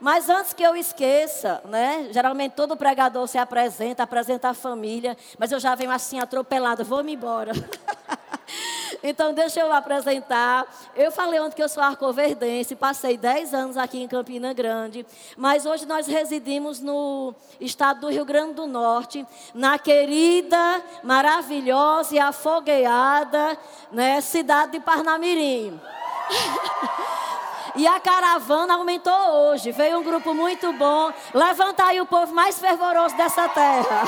[0.00, 2.08] Mas antes que eu esqueça, né?
[2.12, 7.14] Geralmente todo pregador se apresenta, apresenta a família, mas eu já venho assim atropelado, vou-me
[7.14, 7.52] embora.
[9.02, 10.66] Então, deixa eu apresentar.
[10.94, 15.06] Eu falei ontem que eu sou arcoverdense, passei 10 anos aqui em Campina Grande,
[15.36, 22.18] mas hoje nós residimos no estado do Rio Grande do Norte, na querida, maravilhosa e
[22.18, 23.58] afogueada
[23.92, 25.80] né, cidade de Parnamirim.
[27.76, 29.70] E a caravana aumentou hoje.
[29.70, 31.12] Veio um grupo muito bom.
[31.34, 34.02] Levanta aí o povo mais fervoroso dessa terra.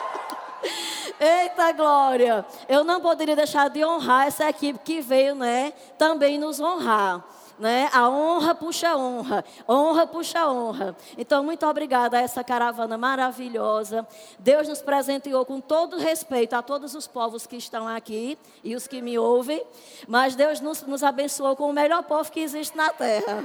[1.20, 2.46] Eita glória!
[2.66, 5.72] Eu não poderia deixar de honrar essa equipe que veio, né?
[5.98, 7.22] Também nos honrar.
[7.60, 7.90] Né?
[7.92, 10.96] A honra puxa honra, honra puxa honra.
[11.18, 14.06] Então, muito obrigada a essa caravana maravilhosa.
[14.38, 18.86] Deus nos presenteou com todo respeito a todos os povos que estão aqui e os
[18.86, 19.62] que me ouvem,
[20.08, 23.44] mas Deus nos, nos abençoou com o melhor povo que existe na terra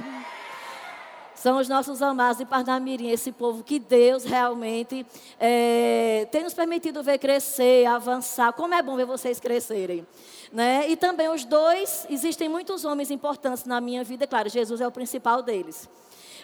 [1.36, 5.06] são os nossos amados de Parnamirim, esse povo que Deus realmente
[5.38, 8.52] é, tem nos permitido ver crescer, avançar.
[8.54, 10.04] Como é bom ver vocês crescerem.
[10.52, 10.88] Né?
[10.88, 14.92] E também os dois, existem muitos homens importantes na minha vida, claro, Jesus é o
[14.92, 15.88] principal deles.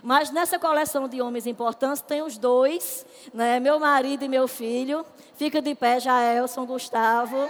[0.03, 3.61] Mas nessa coleção de homens importantes tem os dois, né?
[3.61, 5.07] meu marido e meu filho.
[5.37, 7.49] Fica de pé, Jaelson, Gustavo.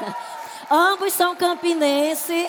[0.70, 2.46] Ambos são campinenses.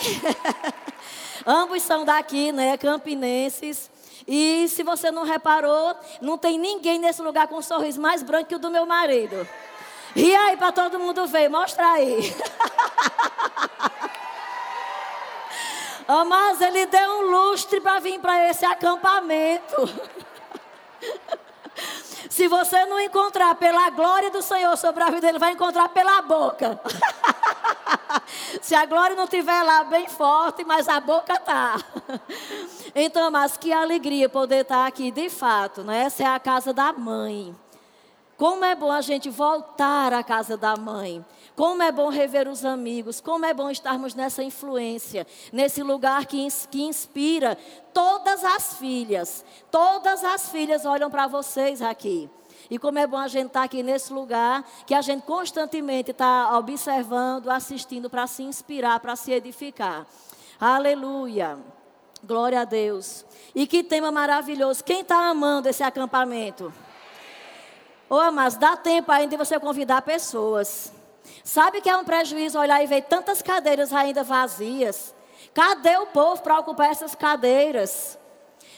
[1.44, 2.76] Ambos são daqui, né?
[2.76, 3.90] Campinenses.
[4.26, 8.48] E se você não reparou, não tem ninguém nesse lugar com um sorriso mais branco
[8.48, 9.48] que o do meu marido.
[10.14, 12.34] E aí para todo mundo ver, mostra aí.
[16.26, 19.76] mas ele deu um lustre para vir para esse acampamento.
[22.30, 26.22] Se você não encontrar pela glória do Senhor sobre a vida dele, vai encontrar pela
[26.22, 26.80] boca.
[28.62, 31.76] Se a glória não estiver lá bem forte, mas a boca tá.
[32.94, 36.04] Então, mas que alegria poder estar aqui, de fato, né?
[36.04, 37.54] Essa é a casa da mãe.
[38.38, 41.26] Como é bom a gente voltar à casa da mãe.
[41.56, 46.46] Como é bom rever os amigos, como é bom estarmos nessa influência, nesse lugar que,
[46.70, 47.58] que inspira
[47.92, 49.44] todas as filhas.
[49.72, 52.30] Todas as filhas olham para vocês aqui.
[52.70, 56.56] E como é bom a gente estar aqui nesse lugar, que a gente constantemente está
[56.56, 60.06] observando, assistindo para se inspirar, para se edificar.
[60.60, 61.58] Aleluia.
[62.22, 63.26] Glória a Deus.
[63.52, 64.84] E que tema maravilhoso.
[64.84, 66.72] Quem está amando esse acampamento?
[68.10, 70.92] Ô, oh, mas dá tempo ainda de você convidar pessoas.
[71.44, 75.14] Sabe que é um prejuízo olhar e ver tantas cadeiras ainda vazias?
[75.54, 78.17] Cadê o povo para ocupar essas cadeiras?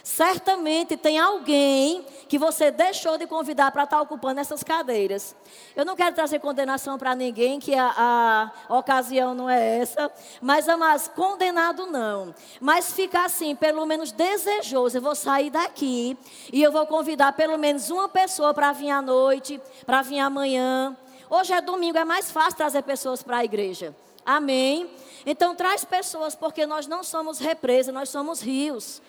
[0.03, 5.35] Certamente tem alguém que você deixou de convidar para estar tá ocupando essas cadeiras.
[5.77, 10.11] Eu não quero trazer condenação para ninguém, que a, a, ocasião não é essa.
[10.41, 12.35] Mas, amados, condenado não.
[12.61, 14.97] Mas ficar assim, pelo menos desejoso.
[14.99, 16.17] Eu vou sair daqui
[16.53, 20.97] e eu vou convidar pelo menos uma pessoa para vir à noite, para vir amanhã.
[21.29, 23.95] Hoje é domingo, é mais fácil trazer pessoas para a igreja.
[24.25, 24.91] Amém?
[25.27, 29.03] Então traz pessoas, porque nós não somos represa, nós somos rios.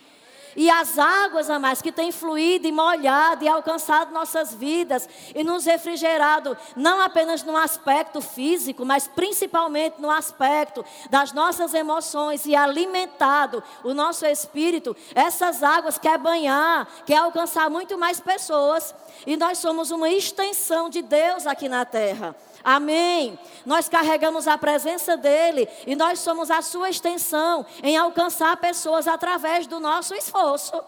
[0.56, 5.66] E as águas, amados, que têm fluído e molhado e alcançado nossas vidas e nos
[5.66, 13.64] refrigerado, não apenas no aspecto físico, mas principalmente no aspecto das nossas emoções e alimentado
[13.84, 18.94] o nosso espírito, essas águas quer banhar, quer alcançar muito mais pessoas.
[19.26, 22.36] E nós somos uma extensão de Deus aqui na terra.
[22.64, 23.38] Amém.
[23.66, 29.68] Nós carregamos a presença dele e nós somos a sua extensão em alcançar pessoas através
[29.68, 30.82] do nosso esforço.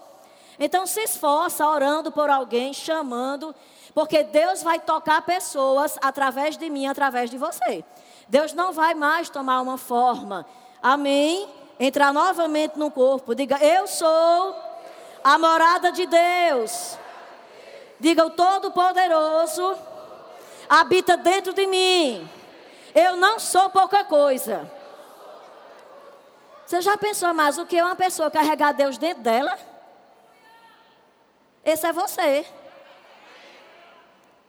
[0.60, 3.56] Então se esforça orando por alguém, chamando,
[3.94, 7.84] porque Deus vai tocar pessoas através de mim, através de você.
[8.28, 10.46] Deus não vai mais tomar uma forma.
[10.82, 11.48] Amém.
[11.80, 13.34] Entrar novamente no corpo.
[13.34, 14.56] Diga, eu sou
[15.24, 16.98] a morada de Deus.
[18.00, 19.76] Diga, o Todo-Poderoso
[20.80, 22.30] habita dentro de mim.
[22.94, 24.70] Eu não sou pouca coisa.
[26.66, 29.58] Você já pensou mais o que é uma pessoa carregar Deus dentro dela?
[31.64, 32.46] Esse é você.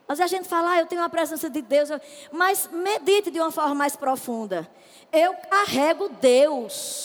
[0.06, 1.88] Mas a gente fala, ah, eu tenho a presença de Deus.
[2.30, 4.68] Mas medite de uma forma mais profunda.
[5.12, 7.03] Eu carrego Deus.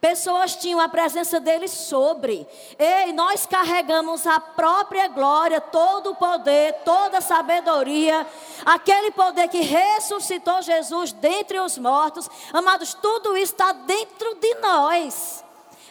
[0.00, 2.46] Pessoas tinham a presença dele sobre.
[2.78, 8.26] Ei, nós carregamos a própria glória, todo o poder, toda a sabedoria,
[8.64, 12.28] aquele poder que ressuscitou Jesus dentre os mortos.
[12.52, 15.44] Amados, tudo isso está dentro de nós.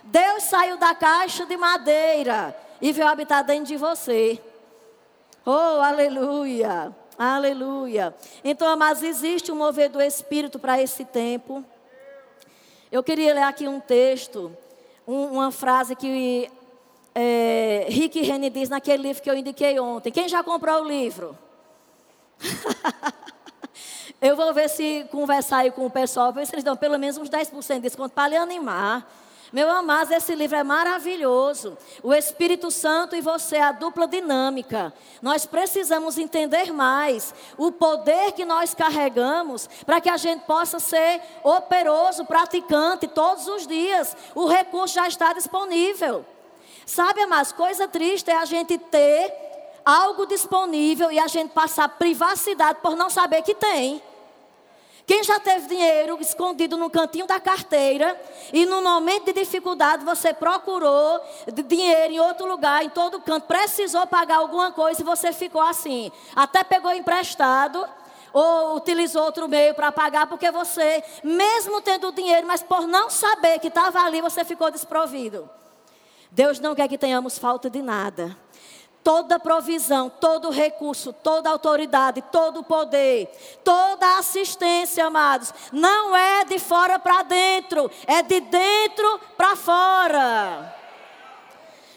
[0.04, 4.42] Deus saiu da caixa de madeira e veio habitar dentro de você.
[5.46, 6.96] Oh, aleluia!
[7.18, 8.14] Aleluia.
[8.44, 11.64] Então, amados, existe um mover do Espírito para esse tempo.
[12.92, 14.56] Eu queria ler aqui um texto,
[15.08, 16.50] um, uma frase que
[17.14, 20.12] é, Rick Rennie diz naquele livro que eu indiquei ontem.
[20.12, 21.38] Quem já comprou o livro?
[24.22, 27.18] eu vou ver se conversar aí com o pessoal, ver se eles dão pelo menos
[27.18, 29.10] uns 10% de desconto para lhe animar.
[29.54, 31.78] Meu amado, esse livro é maravilhoso.
[32.04, 34.94] O Espírito Santo e você, a dupla dinâmica.
[35.22, 41.22] Nós precisamos entender mais o poder que nós carregamos para que a gente possa ser
[41.44, 44.16] operoso, praticante todos os dias.
[44.34, 46.26] O recurso já está disponível.
[46.86, 49.34] Sabe, amados, coisa triste é a gente ter
[49.86, 54.02] algo disponível e a gente passar privacidade por não saber que tem.
[55.06, 58.20] Quem já teve dinheiro escondido no cantinho da carteira
[58.52, 61.22] e no momento de dificuldade você procurou
[61.68, 66.12] dinheiro em outro lugar, em todo canto, precisou pagar alguma coisa e você ficou assim,
[66.36, 67.88] até pegou emprestado
[68.34, 73.60] ou utilizou outro meio para pagar porque você, mesmo tendo dinheiro, mas por não saber
[73.60, 75.48] que estava ali, você ficou desprovido.
[76.32, 78.36] Deus não quer que tenhamos falta de nada
[79.06, 83.28] toda provisão, todo recurso, toda autoridade, todo poder,
[83.64, 90.76] toda assistência, amados, não é de fora para dentro, é de dentro para fora.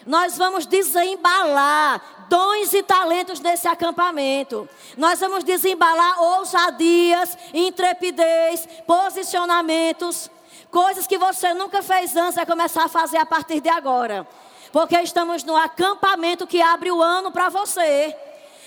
[0.04, 4.68] Nós vamos desembalar dons e talentos nesse acampamento.
[4.94, 10.30] Nós vamos desembalar ousadias, intrepidez, posicionamentos,
[10.70, 14.26] coisas que você nunca fez antes, vai começar a fazer a partir de agora.
[14.72, 18.14] Porque estamos no acampamento que abre o ano para você.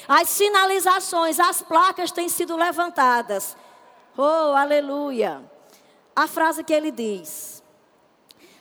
[0.07, 3.55] As sinalizações, as placas têm sido levantadas.
[4.17, 5.41] Oh, aleluia.
[6.15, 7.63] A frase que ele diz: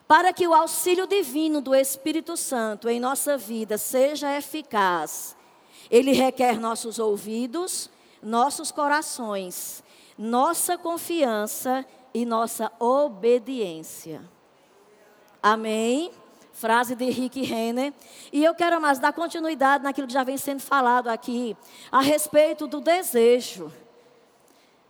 [0.06, 5.36] Para que o auxílio divino do Espírito Santo em nossa vida seja eficaz,
[5.90, 7.90] ele requer nossos ouvidos,
[8.22, 9.82] nossos corações,
[10.16, 14.22] nossa confiança e nossa obediência.
[15.42, 16.12] Amém?
[16.60, 17.92] Frase de Rick Renner.
[18.30, 21.56] E eu quero mais dar continuidade naquilo que já vem sendo falado aqui,
[21.90, 23.72] a respeito do desejo.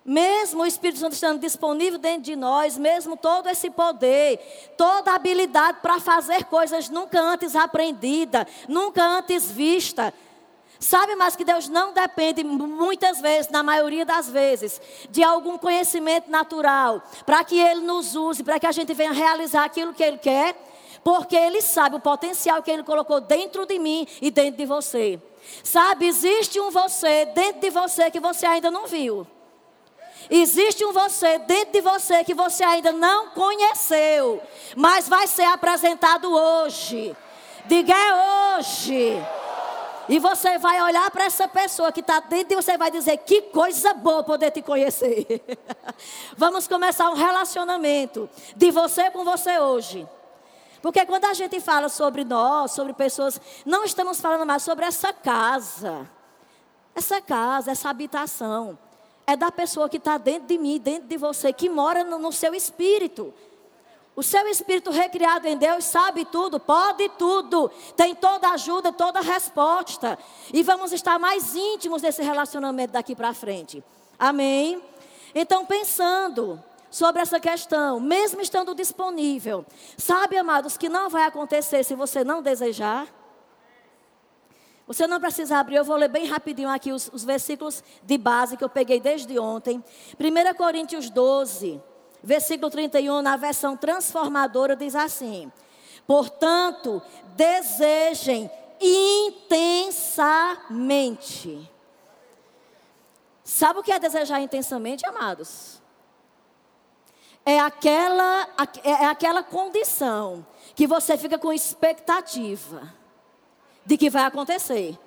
[0.04, 4.38] Mesmo o Espírito Santo estando disponível dentro de nós, mesmo todo esse poder,
[4.76, 10.12] toda habilidade para fazer coisas nunca antes aprendida, nunca antes vista.
[10.80, 14.80] Sabe, mas que Deus não depende muitas vezes, na maioria das vezes,
[15.10, 19.64] de algum conhecimento natural, para que Ele nos use, para que a gente venha realizar
[19.64, 20.56] aquilo que Ele quer
[21.02, 25.20] porque Ele sabe o potencial que Ele colocou dentro de mim e dentro de você.
[25.64, 29.26] Sabe, existe um você dentro de você que você ainda não viu.
[30.28, 34.40] Existe um você dentro de você que você ainda não conheceu,
[34.76, 37.16] mas vai ser apresentado hoje.
[37.66, 39.22] Diga é hoje.
[40.08, 43.42] E você vai olhar para essa pessoa que está dentro e você vai dizer: Que
[43.42, 45.40] coisa boa poder te conhecer.
[46.36, 50.06] Vamos começar um relacionamento de você com você hoje.
[50.82, 55.12] Porque quando a gente fala sobre nós, sobre pessoas, não estamos falando mais sobre essa
[55.12, 56.10] casa.
[56.94, 58.78] Essa casa, essa habitação.
[59.26, 62.32] É da pessoa que está dentro de mim, dentro de você, que mora no, no
[62.32, 63.32] seu espírito.
[64.16, 70.18] O seu espírito recriado em Deus sabe tudo, pode tudo, tem toda ajuda, toda resposta.
[70.52, 73.84] E vamos estar mais íntimos desse relacionamento daqui para frente.
[74.18, 74.82] Amém?
[75.34, 79.64] Então, pensando sobre essa questão, mesmo estando disponível.
[79.96, 83.06] Sabe, amados, que não vai acontecer se você não desejar?
[84.86, 88.56] Você não precisa abrir, eu vou ler bem rapidinho aqui os, os versículos de base
[88.56, 89.84] que eu peguei desde ontem.
[90.18, 91.80] 1 Coríntios 12,
[92.22, 95.52] versículo 31, na versão transformadora, diz assim:
[96.08, 97.00] Portanto,
[97.36, 98.50] desejem
[98.80, 101.70] intensamente.
[103.44, 105.80] Sabe o que é desejar intensamente, amados?
[107.44, 108.48] É aquela,
[108.82, 112.92] é, é aquela condição que você fica com expectativa
[113.84, 114.98] de que vai acontecer.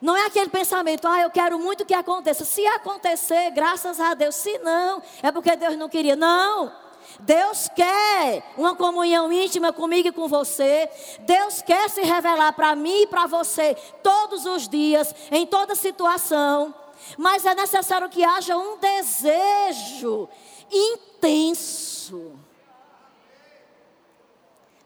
[0.00, 2.44] Não é aquele pensamento, ah, eu quero muito que aconteça.
[2.44, 4.34] Se acontecer, graças a Deus.
[4.34, 6.16] Se não, é porque Deus não queria.
[6.16, 6.72] Não.
[7.20, 10.90] Deus quer uma comunhão íntima comigo e com você.
[11.20, 16.74] Deus quer se revelar para mim e para você todos os dias, em toda situação.
[17.16, 20.28] Mas é necessário que haja um desejo
[20.72, 22.32] intenso.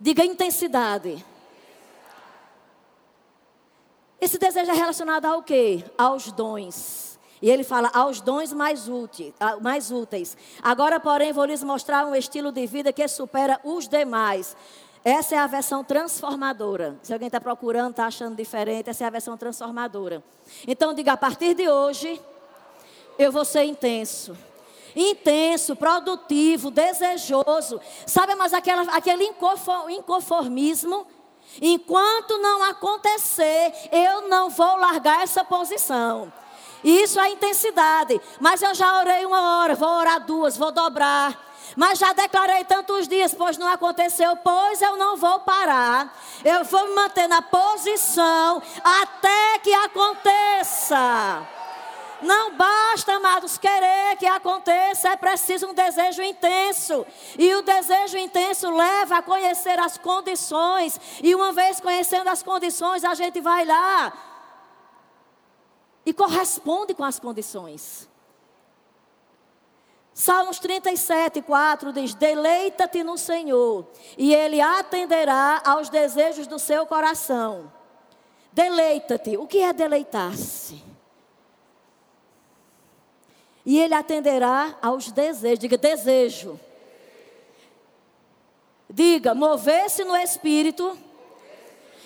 [0.01, 1.25] Diga intensidade.
[4.21, 5.85] Esse desejo é relacionado ao quê?
[5.97, 7.19] Aos dons.
[7.41, 10.37] E ele fala aos dons mais úteis, mais úteis.
[10.63, 14.57] Agora, porém, vou lhes mostrar um estilo de vida que supera os demais.
[15.05, 16.99] Essa é a versão transformadora.
[17.03, 20.23] Se alguém está procurando, está achando diferente, essa é a versão transformadora.
[20.67, 22.21] Então, diga: a partir de hoje,
[23.19, 24.37] eu vou ser intenso
[24.97, 27.81] intenso, produtivo, desejoso.
[28.07, 29.25] Sabe, mas aquela, aquele
[29.89, 31.07] inconformismo
[31.61, 36.33] Enquanto não acontecer, eu não vou largar essa posição.
[36.85, 38.21] Isso é intensidade.
[38.41, 41.45] Mas eu já orei uma hora, vou orar duas, vou dobrar.
[41.75, 46.17] Mas já declarei tantos dias, pois não aconteceu, pois eu não vou parar.
[46.45, 51.56] Eu vou me manter na posição até que aconteça.
[52.23, 57.07] Não basta, amados, querer que aconteça, é preciso um desejo intenso.
[57.39, 60.99] E o desejo intenso leva a conhecer as condições.
[61.23, 64.13] E uma vez conhecendo as condições, a gente vai lá
[66.07, 68.09] e corresponde com as condições.
[70.15, 77.71] Salmos 37, 4 diz: Deleita-te no Senhor, e Ele atenderá aos desejos do seu coração.
[78.51, 79.37] Deleita-te.
[79.37, 80.86] O que é deleitar-se?
[83.67, 85.59] E Ele atenderá aos desejos.
[85.59, 86.59] Diga, desejo.
[88.89, 90.97] Diga, mover-se no Espírito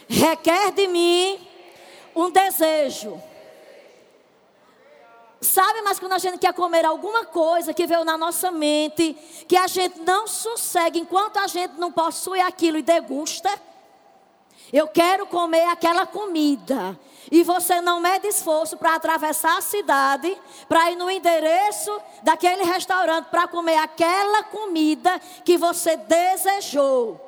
[0.09, 1.39] requer de mim
[2.17, 3.23] um desejo.
[5.43, 9.15] Sabe, mas quando a gente quer comer alguma coisa que veio na nossa mente,
[9.47, 13.51] que a gente não sossegue enquanto a gente não possui aquilo e degusta,
[14.73, 16.99] eu quero comer aquela comida.
[17.31, 20.37] E você não mede esforço para atravessar a cidade,
[20.69, 27.21] para ir no endereço daquele restaurante para comer aquela comida que você desejou.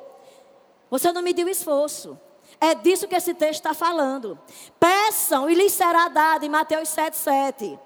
[0.89, 2.19] Você não mediu esforço.
[2.59, 4.39] É disso que esse texto está falando.
[4.79, 7.79] Peçam e lhes será dado, em Mateus 7,7.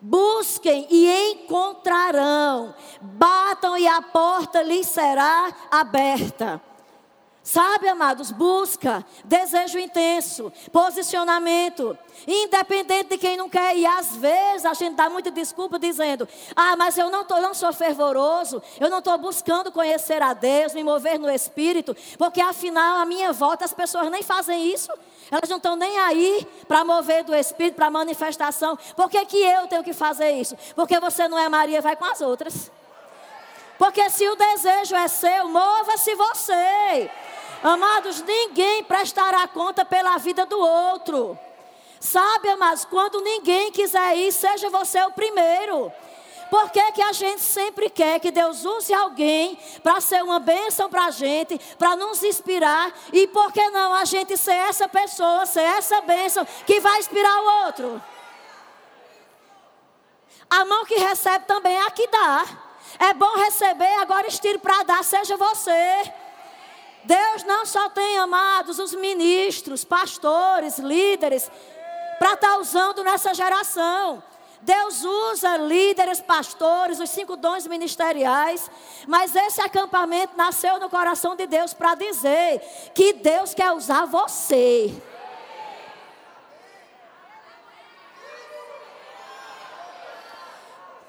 [0.00, 2.74] Busquem e encontrarão.
[3.00, 6.60] Batam e a porta lhes será aberta.
[7.46, 11.96] Sabe, amados, busca, desejo intenso, posicionamento,
[12.26, 13.76] independente de quem não quer.
[13.76, 17.52] E às vezes a gente dá muita desculpa dizendo: Ah, mas eu não, tô, não
[17.52, 22.96] sou fervoroso, eu não estou buscando conhecer a Deus, me mover no Espírito, porque afinal
[22.96, 24.90] a minha volta as pessoas nem fazem isso.
[25.30, 28.78] Elas não estão nem aí para mover do Espírito, para manifestação.
[28.96, 30.56] Por que, que eu tenho que fazer isso?
[30.74, 32.72] Porque você não é Maria, vai com as outras.
[33.76, 37.10] Porque se o desejo é seu, mova-se você.
[37.64, 41.38] Amados, ninguém prestará conta pela vida do outro.
[41.98, 45.90] Sabe, amados, quando ninguém quiser ir, seja você o primeiro.
[46.50, 50.90] Por que, que a gente sempre quer que Deus use alguém para ser uma bênção
[50.90, 52.92] para a gente, para nos inspirar?
[53.10, 57.40] E por que não a gente ser essa pessoa, ser essa bênção que vai inspirar
[57.40, 58.02] o outro?
[60.50, 62.44] A mão que recebe também é a que dá.
[62.98, 66.12] É bom receber, agora estire para dar, seja você.
[67.04, 71.50] Deus não só tem amados os ministros, pastores, líderes,
[72.18, 74.22] para estar tá usando nessa geração.
[74.62, 78.70] Deus usa líderes, pastores, os cinco dons ministeriais,
[79.06, 82.60] mas esse acampamento nasceu no coração de Deus para dizer
[82.94, 84.90] que Deus quer usar você.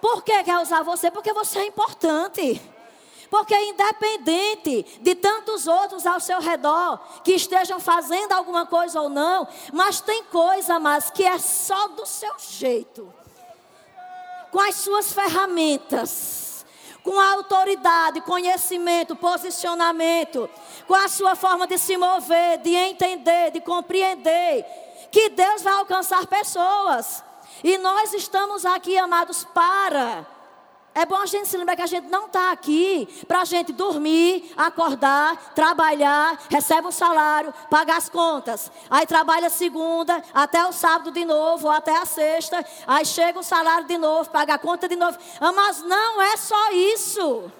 [0.01, 1.09] Por que quer usar você?
[1.09, 2.74] Porque você é importante.
[3.35, 9.45] Porque independente de tantos outros ao seu redor que estejam fazendo alguma coisa ou não,
[9.73, 13.13] mas tem coisa, mas que é só do seu jeito.
[14.53, 16.65] Com as suas ferramentas,
[17.03, 20.49] com a autoridade, conhecimento, posicionamento,
[20.87, 24.65] com a sua forma de se mover, de entender, de compreender,
[25.11, 27.21] que Deus vai alcançar pessoas.
[27.61, 30.34] E nós estamos aqui, amados, para
[30.95, 33.73] é bom a gente se lembrar que a gente não está aqui para a gente
[33.73, 38.71] dormir, acordar, trabalhar, recebe um salário, pagar as contas.
[38.89, 42.65] Aí trabalha segunda, até o sábado de novo, ou até a sexta.
[42.87, 45.17] Aí chega o salário de novo, paga a conta de novo.
[45.41, 47.51] Ah, mas não é só isso.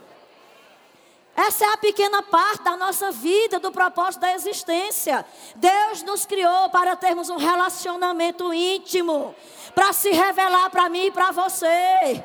[1.36, 5.25] Essa é a pequena parte da nossa vida, do propósito da existência.
[5.58, 9.36] Deus nos criou para termos um relacionamento íntimo,
[9.75, 12.24] para se revelar para mim e para você.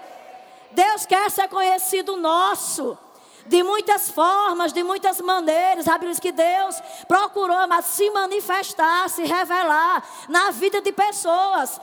[0.72, 2.96] Deus quer ser conhecido nosso.
[3.46, 5.86] De muitas formas, de muitas maneiras.
[6.00, 11.80] Diz que Deus procurou mas se manifestar, se revelar na vida de pessoas.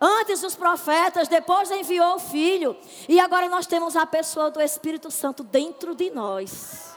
[0.00, 2.74] Antes os profetas, depois enviou o Filho.
[3.08, 6.96] E agora nós temos a pessoa do Espírito Santo dentro de nós.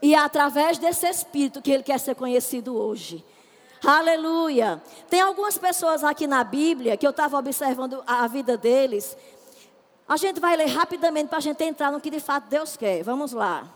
[0.00, 3.24] E é através desse Espírito que ele quer ser conhecido hoje.
[3.84, 4.82] Aleluia.
[5.08, 9.16] Tem algumas pessoas aqui na Bíblia que eu estava observando a vida deles.
[10.06, 13.02] A gente vai ler rapidamente para a gente entrar no que de fato Deus quer.
[13.02, 13.66] Vamos lá.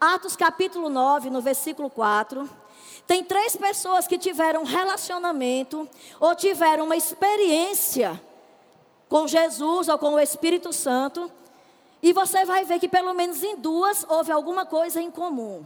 [0.00, 2.48] Atos capítulo 9, no versículo 4.
[3.06, 8.20] Tem três pessoas que tiveram um relacionamento ou tiveram uma experiência
[9.08, 11.30] com Jesus ou com o Espírito Santo.
[12.02, 15.64] E você vai ver que pelo menos em duas houve alguma coisa em comum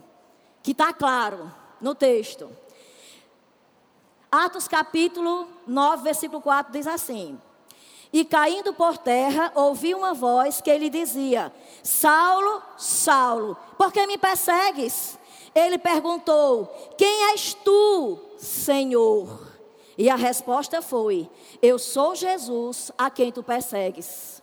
[0.62, 2.50] que está claro no texto.
[4.36, 7.40] Atos capítulo 9, versículo 4 diz assim:
[8.12, 11.50] E caindo por terra, ouvi uma voz que lhe dizia:
[11.82, 15.18] Saulo, Saulo, por que me persegues?
[15.54, 16.66] Ele perguntou:
[16.98, 19.56] Quem és tu, Senhor?
[19.96, 21.30] E a resposta foi:
[21.62, 24.42] Eu sou Jesus a quem tu persegues.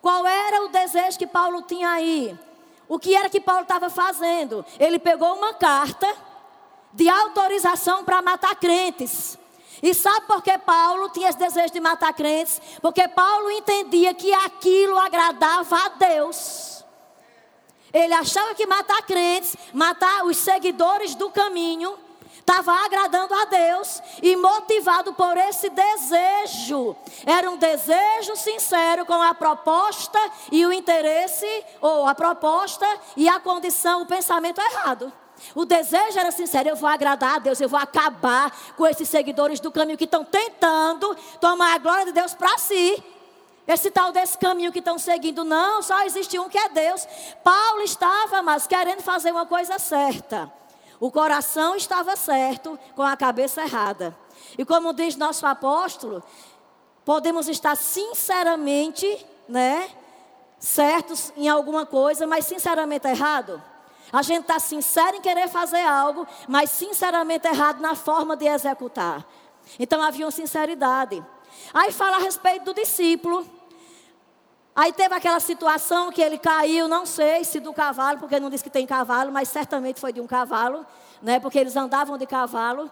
[0.00, 2.38] Qual era o desejo que Paulo tinha aí?
[2.88, 4.64] O que era que Paulo estava fazendo?
[4.78, 6.06] Ele pegou uma carta
[6.92, 9.38] de autorização para matar crentes.
[9.82, 12.60] E sabe por que Paulo tinha esse desejo de matar crentes?
[12.80, 16.84] Porque Paulo entendia que aquilo agradava a Deus.
[17.92, 21.96] Ele achava que matar crentes, matar os seguidores do caminho,
[22.38, 26.96] estava agradando a Deus e motivado por esse desejo.
[27.24, 30.18] Era um desejo sincero com a proposta
[30.52, 35.12] e o interesse, ou a proposta e a condição, o pensamento errado.
[35.54, 39.60] O desejo era sincero, eu vou agradar a Deus, eu vou acabar com esses seguidores
[39.60, 43.02] do caminho que estão tentando tomar a glória de Deus para si.
[43.66, 47.06] Esse tal desse caminho que estão seguindo, não, só existe um que é Deus.
[47.42, 50.50] Paulo estava, mas querendo fazer uma coisa certa.
[51.00, 54.16] O coração estava certo, com a cabeça errada.
[54.56, 56.22] E como diz nosso apóstolo,
[57.04, 59.90] podemos estar sinceramente, né,
[60.58, 63.62] certos em alguma coisa, mas sinceramente errado.
[64.12, 69.26] A gente está sincero em querer fazer algo, mas sinceramente errado na forma de executar.
[69.78, 71.24] Então havia uma sinceridade.
[71.74, 73.46] Aí fala a respeito do discípulo.
[74.74, 78.62] Aí teve aquela situação que ele caiu, não sei se do cavalo, porque não diz
[78.62, 80.84] que tem cavalo, mas certamente foi de um cavalo,
[81.22, 81.40] né?
[81.40, 82.90] Porque eles andavam de cavalo.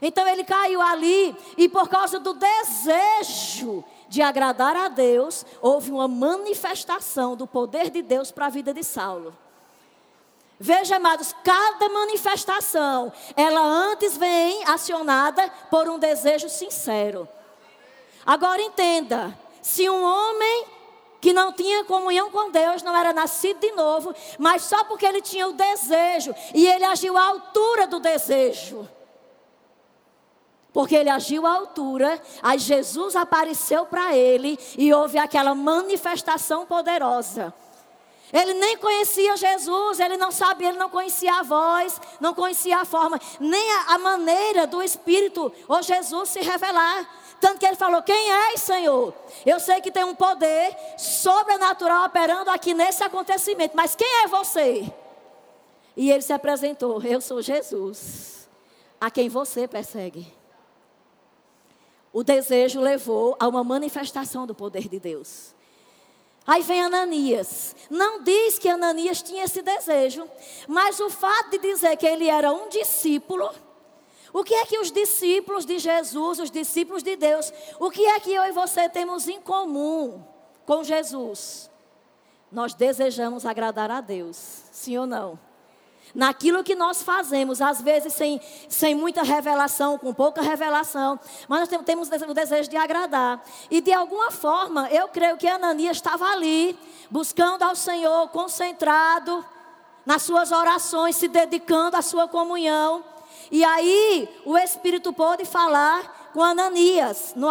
[0.00, 6.08] Então ele caiu ali e por causa do desejo de agradar a Deus, houve uma
[6.08, 9.36] manifestação do poder de Deus para a vida de Saulo.
[10.60, 17.28] Veja, amados, cada manifestação, ela antes vem acionada por um desejo sincero.
[18.26, 20.66] Agora entenda, se um homem
[21.20, 25.20] que não tinha comunhão com Deus, não era nascido de novo, mas só porque ele
[25.22, 28.88] tinha o desejo e ele agiu à altura do desejo.
[30.72, 37.54] Porque ele agiu à altura, aí Jesus apareceu para ele e houve aquela manifestação poderosa.
[38.32, 42.84] Ele nem conhecia Jesus, ele não sabia, ele não conhecia a voz, não conhecia a
[42.84, 47.08] forma, nem a, a maneira do Espírito ou Jesus se revelar.
[47.40, 49.14] Tanto que ele falou: Quem é, Senhor?
[49.46, 54.92] Eu sei que tem um poder sobrenatural operando aqui nesse acontecimento, mas quem é você?
[55.96, 58.48] E ele se apresentou: Eu sou Jesus,
[59.00, 60.36] a quem você persegue.
[62.12, 65.54] O desejo levou a uma manifestação do poder de Deus.
[66.48, 67.76] Aí vem Ananias.
[67.88, 70.28] Não diz que Ananias tinha esse desejo,
[70.66, 73.48] mas o fato de dizer que ele era um discípulo
[74.32, 78.20] o que é que os discípulos de Jesus, os discípulos de Deus, o que é
[78.20, 80.22] que eu e você temos em comum
[80.66, 81.70] com Jesus?
[82.50, 84.36] Nós desejamos agradar a Deus,
[84.70, 85.38] sim ou não?
[86.14, 91.82] Naquilo que nós fazemos, às vezes sem, sem muita revelação, com pouca revelação, mas nós
[91.84, 93.42] temos o desejo de agradar.
[93.70, 96.78] E de alguma forma, eu creio que Ananias estava ali,
[97.10, 99.44] buscando ao Senhor, concentrado
[100.06, 103.04] nas suas orações, se dedicando à sua comunhão.
[103.50, 107.48] E aí o Espírito pode falar com Ananias, no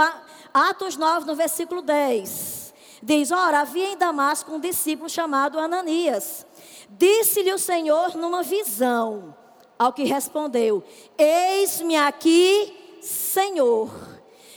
[0.51, 2.73] Atos 9, no versículo 10.
[3.03, 6.46] Diz: Ora, havia em Damasco um discípulo chamado Ananias.
[6.89, 9.35] Disse-lhe o Senhor numa visão,
[9.77, 10.83] ao que respondeu:
[11.17, 13.89] Eis-me aqui, Senhor.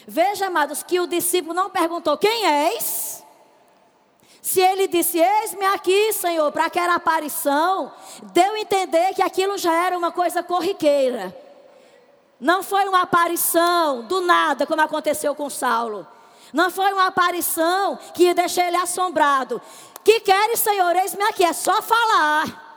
[0.06, 3.20] Veja, amados, que o discípulo não perguntou: Quem és?
[4.42, 7.92] Se ele disse, eis-me aqui, Senhor, para aquela aparição,
[8.32, 11.36] deu a entender que aquilo já era uma coisa corriqueira.
[12.40, 16.06] Não foi uma aparição do nada, como aconteceu com Saulo.
[16.52, 18.34] Não foi uma aparição que ia
[18.66, 19.60] ele assombrado.
[20.04, 20.96] Que queres, Senhor?
[20.96, 22.68] Eis-me aqui, é só falar.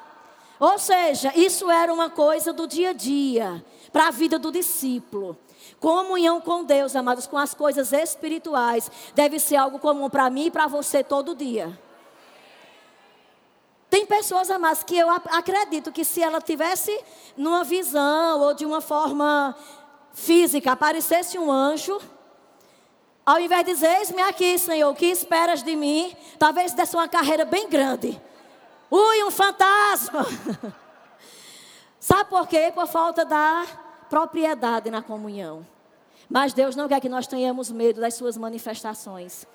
[0.60, 5.38] Ou seja, isso era uma coisa do dia a dia, para a vida do discípulo.
[5.80, 10.52] Comunhão com Deus, amados, com as coisas espirituais, deve ser algo comum para mim e
[10.52, 11.78] para você todo dia.
[13.90, 16.98] Tem pessoas, amadas, que eu acredito que se ela tivesse
[17.38, 19.56] numa visão ou de uma forma
[20.14, 22.00] física, aparecesse um anjo,
[23.26, 26.16] ao invés de dizer, eis-me aqui, Senhor, o que esperas de mim?
[26.38, 28.22] Talvez desse uma carreira bem grande.
[28.92, 30.26] Ui, um fantasma!
[32.00, 32.72] Sabe por quê?
[32.76, 33.66] Por falta da
[34.10, 35.66] propriedade na comunhão.
[36.30, 39.46] Mas Deus não quer que nós tenhamos medo das suas manifestações.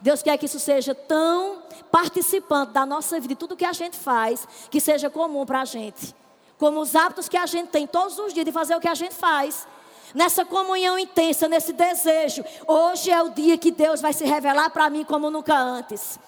[0.00, 3.96] Deus quer que isso seja tão participante da nossa vida, de tudo que a gente
[3.96, 6.14] faz, que seja comum para a gente.
[6.58, 8.94] como os hábitos que a gente tem todos os dias de fazer o que a
[8.94, 9.66] gente faz.
[10.14, 12.44] Nessa comunhão intensa, nesse desejo.
[12.66, 16.18] Hoje é o dia que Deus vai se revelar para mim como nunca antes.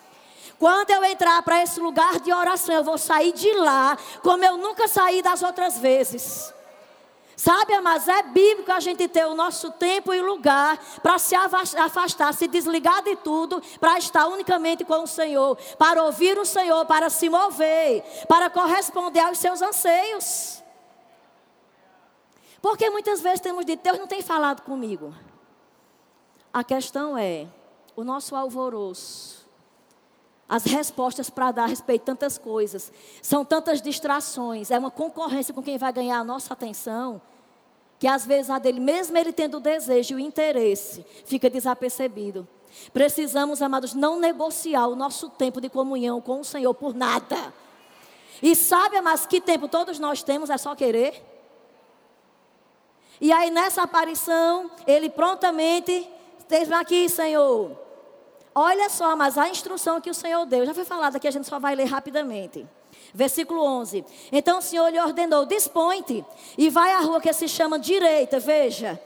[0.58, 4.58] Quando eu entrar para esse lugar de oração, eu vou sair de lá como eu
[4.58, 6.52] nunca saí das outras vezes.
[7.34, 12.34] Sabe, mas é bíblico a gente ter o nosso tempo e lugar para se afastar,
[12.34, 17.08] se desligar de tudo, para estar unicamente com o Senhor, para ouvir o Senhor, para
[17.08, 20.59] se mover, para corresponder aos seus anseios.
[22.60, 25.14] Porque muitas vezes temos dito, Deus não tem falado comigo.
[26.52, 27.46] A questão é,
[27.96, 29.48] o nosso alvoroço,
[30.48, 32.92] as respostas para dar a respeito de tantas coisas,
[33.22, 37.22] são tantas distrações, é uma concorrência com quem vai ganhar a nossa atenção,
[37.98, 42.48] que às vezes a dele, mesmo ele tendo o desejo e o interesse, fica desapercebido.
[42.92, 47.52] Precisamos, amados, não negociar o nosso tempo de comunhão com o Senhor por nada.
[48.42, 51.29] E sabe, amados, que tempo todos nós temos, é só querer.
[53.20, 57.76] E aí nessa aparição, ele prontamente, esteja aqui, Senhor,
[58.54, 61.46] Olha só, mas a instrução que o Senhor deu, já foi falada aqui, a gente
[61.46, 62.66] só vai ler rapidamente.
[63.14, 64.04] Versículo 11.
[64.32, 66.24] Então o Senhor lhe ordenou: dispõe-te
[66.58, 69.00] e vai à rua que se chama direita, veja.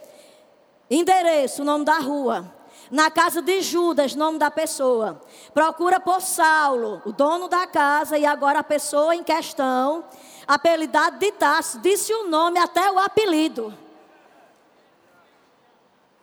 [0.91, 2.53] Endereço, o nome da rua.
[2.91, 5.21] Na casa de Judas, nome da pessoa.
[5.53, 10.05] Procura por Saulo, o dono da casa, e agora a pessoa em questão,
[10.47, 13.84] apelidado de Tasso, disse o nome até o apelido.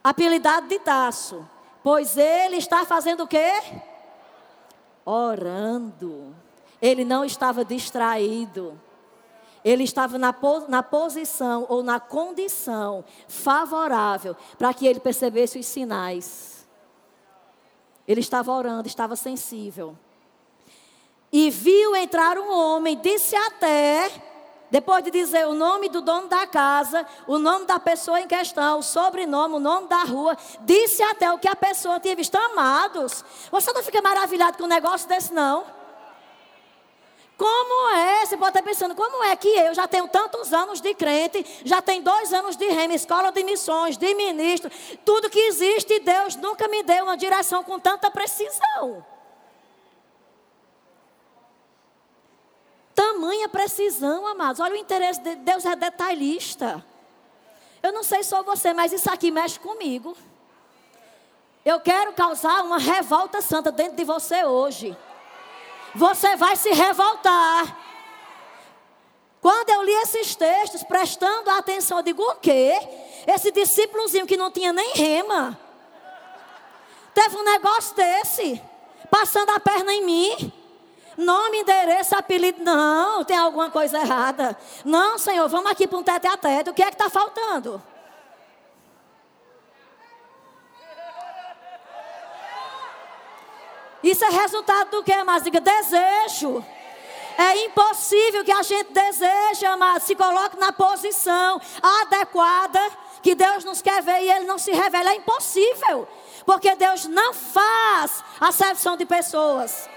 [0.03, 1.47] Apelidado de Tasso.
[1.83, 3.51] Pois ele está fazendo o quê?
[5.05, 6.35] Orando.
[6.81, 8.79] Ele não estava distraído.
[9.63, 10.33] Ele estava na,
[10.67, 16.67] na posição ou na condição favorável para que ele percebesse os sinais.
[18.07, 19.95] Ele estava orando, estava sensível.
[21.31, 24.09] E viu entrar um homem, disse até
[24.71, 28.79] depois de dizer o nome do dono da casa, o nome da pessoa em questão,
[28.79, 32.35] o sobrenome, o nome da rua, disse até o que a pessoa tinha visto.
[32.35, 35.65] Amados, você não fica maravilhado com um negócio desse, não?
[37.37, 38.25] Como é?
[38.25, 41.81] Você pode estar pensando, como é que eu já tenho tantos anos de crente, já
[41.81, 44.71] tenho dois anos de rema, escola de missões, de ministro,
[45.03, 49.03] tudo que existe, Deus nunca me deu uma direção com tanta precisão.
[53.11, 54.61] Tamanha precisão, amados.
[54.61, 56.83] Olha o interesse de Deus é detalhista.
[57.83, 60.15] Eu não sei só você, mas isso aqui mexe comigo.
[61.65, 64.97] Eu quero causar uma revolta santa dentro de você hoje.
[65.93, 67.77] Você vai se revoltar.
[69.41, 72.79] Quando eu li esses textos, prestando atenção, eu digo: o quê?
[73.27, 75.59] Esse discípulozinho que não tinha nem rema,
[77.13, 78.61] teve um negócio desse,
[79.09, 80.60] passando a perna em mim.
[81.17, 82.63] Nome, endereço, apelido.
[82.63, 84.57] Não, tem alguma coisa errada.
[84.85, 86.69] Não, Senhor, vamos aqui para um tete a tete.
[86.69, 87.81] O que é que está faltando?
[94.03, 96.63] Isso é resultado do que, mas diga desejo.
[97.37, 102.79] É impossível que a gente deseje, amado, se coloque na posição adequada
[103.21, 105.11] que Deus nos quer ver e Ele não se revela.
[105.11, 106.07] É impossível.
[106.45, 109.87] Porque Deus não faz acepção de pessoas.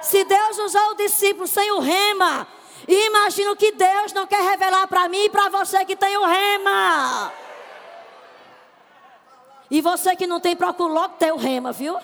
[0.00, 2.46] Se Deus usou o discípulo sem o rema,
[2.88, 7.32] imagino que Deus não quer revelar para mim e para você que tem o rema.
[9.70, 11.96] E você que não tem, procura logo ter o rema, viu?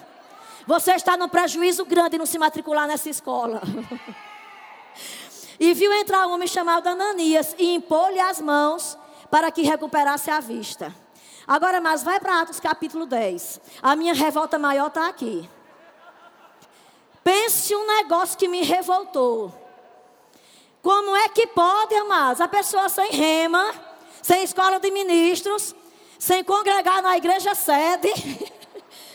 [0.67, 3.61] Você está num prejuízo grande não se matricular nessa escola.
[5.59, 8.97] e viu entrar um homem chamado Ananias e impor-lhe as mãos
[9.31, 10.95] para que recuperasse a vista.
[11.47, 13.61] Agora, mas vai para Atos capítulo 10.
[13.83, 15.49] A minha revolta maior está aqui.
[17.27, 19.53] Pense um negócio que me revoltou.
[20.81, 23.75] Como é que pode, amados, a pessoa sem rema,
[24.23, 25.75] sem escola de ministros,
[26.21, 28.12] sem congregar na igreja sede,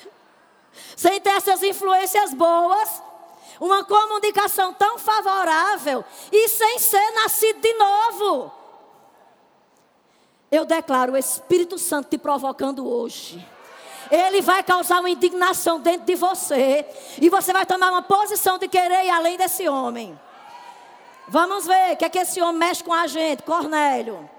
[0.97, 3.02] sem ter essas influências boas,
[3.62, 8.52] uma comunicação tão favorável e sem ser nascido de novo?
[10.52, 13.41] Eu declaro o Espírito Santo te provocando hoje
[14.12, 16.86] ele vai causar uma indignação dentro de você.
[17.19, 20.19] E você vai tomar uma posição de querer ir além desse homem.
[21.28, 24.30] Vamos ver o que é que esse homem mexe com a gente, Cornélio.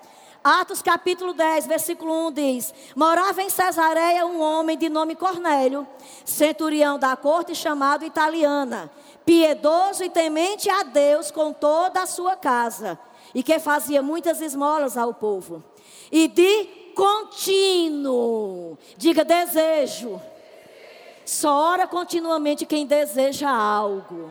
[0.44, 5.86] Atos capítulo 10, versículo 1 diz: Morava em Cesareia um homem de nome Cornélio,
[6.24, 8.90] centurião da corte chamado Italiana,
[9.24, 12.98] piedoso e temente a Deus com toda a sua casa,
[13.32, 15.62] e que fazia muitas esmolas ao povo.
[16.10, 18.78] E de contínuo.
[18.96, 20.20] Diga desejo.
[21.24, 24.30] Só ora continuamente quem deseja algo.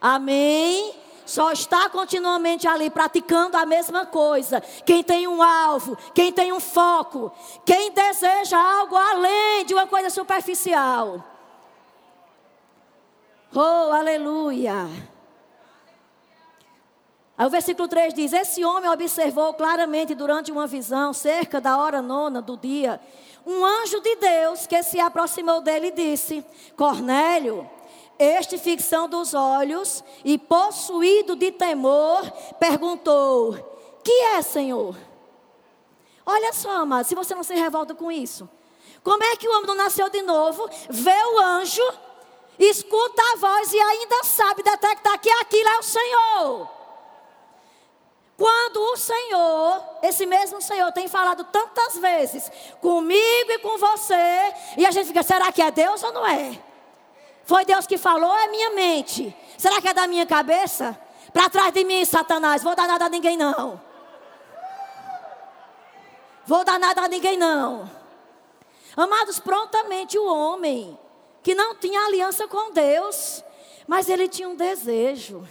[0.00, 0.94] Amém?
[1.26, 4.60] só está continuamente ali praticando a mesma coisa.
[4.60, 7.32] Quem tem um alvo, quem tem um foco,
[7.64, 11.22] quem deseja algo além de uma coisa superficial.
[13.52, 14.88] Oh, aleluia.
[17.38, 22.00] Aí o versículo 3 diz: Esse homem observou claramente durante uma visão, cerca da hora
[22.00, 23.00] nona do dia,
[23.44, 26.44] um anjo de Deus que se aproximou dele e disse:
[26.76, 27.68] Cornélio.
[28.18, 33.54] Este, fixando os olhos e possuído de temor, perguntou:
[34.02, 34.96] Que é, Senhor?
[36.24, 38.48] Olha só, amado, se você não se revolta com isso.
[39.04, 41.82] Como é que o homem não nasceu de novo, vê o anjo,
[42.58, 46.75] escuta a voz e ainda sabe detectar que aquilo é o Senhor?
[48.36, 52.50] Quando o Senhor, esse mesmo Senhor, tem falado tantas vezes
[52.82, 56.58] comigo e com você, e a gente fica, será que é Deus ou não é?
[57.44, 59.34] Foi Deus que falou, é minha mente.
[59.56, 60.98] Será que é da minha cabeça?
[61.32, 63.80] Para trás de mim, Satanás, vou dar nada a ninguém não.
[66.44, 67.90] Vou dar nada a ninguém não.
[68.96, 70.98] Amados, prontamente o homem
[71.42, 73.42] que não tinha aliança com Deus,
[73.86, 75.46] mas ele tinha um desejo.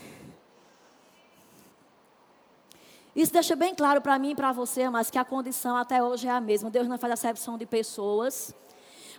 [3.16, 6.28] Isso deixa bem claro para mim e para você, mas que a condição até hoje
[6.28, 6.70] é a mesma.
[6.70, 8.54] Deus não faz acepção de pessoas.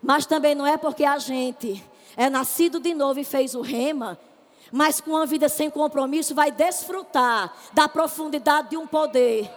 [0.02, 1.82] Mas também não é porque a gente
[2.16, 4.18] é nascido de novo e fez o rema,
[4.70, 9.50] mas com uma vida sem compromisso vai desfrutar da profundidade de um poder.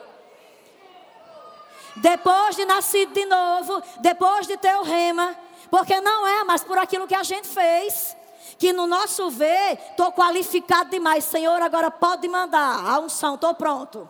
[1.98, 5.36] Depois de nascido de novo, depois de ter o rema,
[5.70, 8.16] porque não é mais por aquilo que a gente fez,
[8.58, 11.26] que no nosso ver, estou qualificado demais.
[11.26, 14.10] Senhor, agora pode mandar a unção, estou pronto.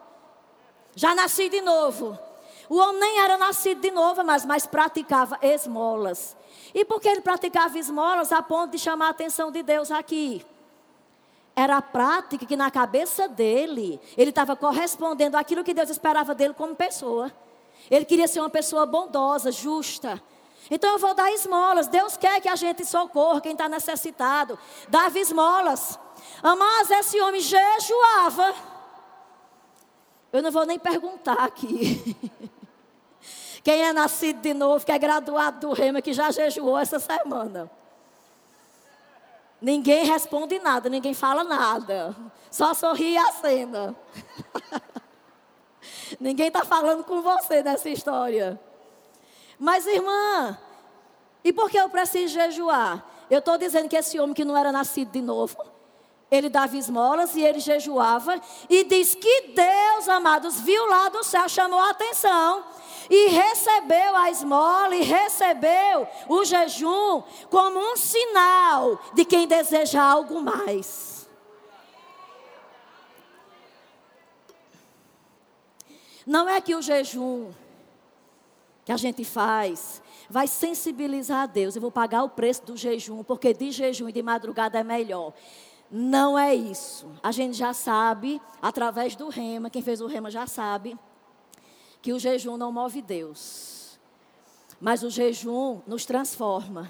[0.99, 2.19] Já nasci de novo.
[2.67, 6.35] O homem nem era nascido de novo, mas, mas praticava esmolas.
[6.75, 10.45] E por que ele praticava esmolas a ponto de chamar a atenção de Deus aqui?
[11.55, 16.53] Era a prática que na cabeça dele, ele estava correspondendo àquilo que Deus esperava dele
[16.53, 17.31] como pessoa.
[17.89, 20.21] Ele queria ser uma pessoa bondosa, justa.
[20.69, 21.87] Então eu vou dar esmolas.
[21.87, 24.59] Deus quer que a gente socorra quem está necessitado.
[24.89, 25.97] Dava esmolas.
[26.43, 28.53] Mas esse homem jejuava.
[30.31, 32.15] Eu não vou nem perguntar aqui.
[33.63, 37.69] Quem é nascido de novo, que é graduado do Rema, que já jejuou essa semana.
[39.61, 42.15] Ninguém responde nada, ninguém fala nada.
[42.49, 43.95] Só sorri e acena.
[46.19, 48.59] ninguém está falando com você nessa história.
[49.57, 50.57] Mas, irmã,
[51.43, 53.05] e por que eu preciso jejuar?
[53.29, 55.57] Eu estou dizendo que esse homem que não era nascido de novo,
[56.31, 58.39] ele dava esmolas e ele jejuava.
[58.69, 62.63] E diz que Deus, amados, viu lá do céu, chamou a atenção.
[63.09, 70.39] E recebeu a esmola e recebeu o jejum como um sinal de quem deseja algo
[70.41, 71.27] mais.
[76.25, 77.51] Não é que o jejum
[78.85, 81.75] que a gente faz vai sensibilizar a Deus.
[81.75, 85.33] Eu vou pagar o preço do jejum, porque de jejum e de madrugada é melhor.
[85.91, 87.11] Não é isso.
[87.23, 90.97] A gente já sabe, através do rema, quem fez o rema já sabe,
[92.01, 93.99] que o jejum não move Deus.
[94.79, 96.89] Mas o jejum nos transforma.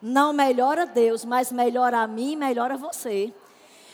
[0.00, 3.32] Não melhora Deus, mas melhora a mim melhora você.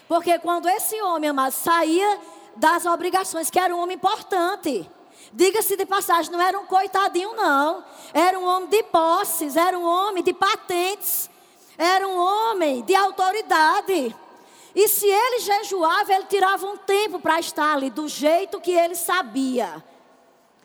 [0.09, 2.19] Porque quando esse homem, amado, saía
[2.57, 4.91] das obrigações, que era um homem importante.
[5.33, 7.85] Diga-se de passagem, não era um coitadinho, não.
[8.15, 11.29] Era um homem de posses, era um homem de patentes,
[11.77, 14.17] era um homem de autoridade.
[14.79, 18.95] E se ele jejuava, ele tirava um tempo para estar ali do jeito que ele
[18.95, 19.85] sabia.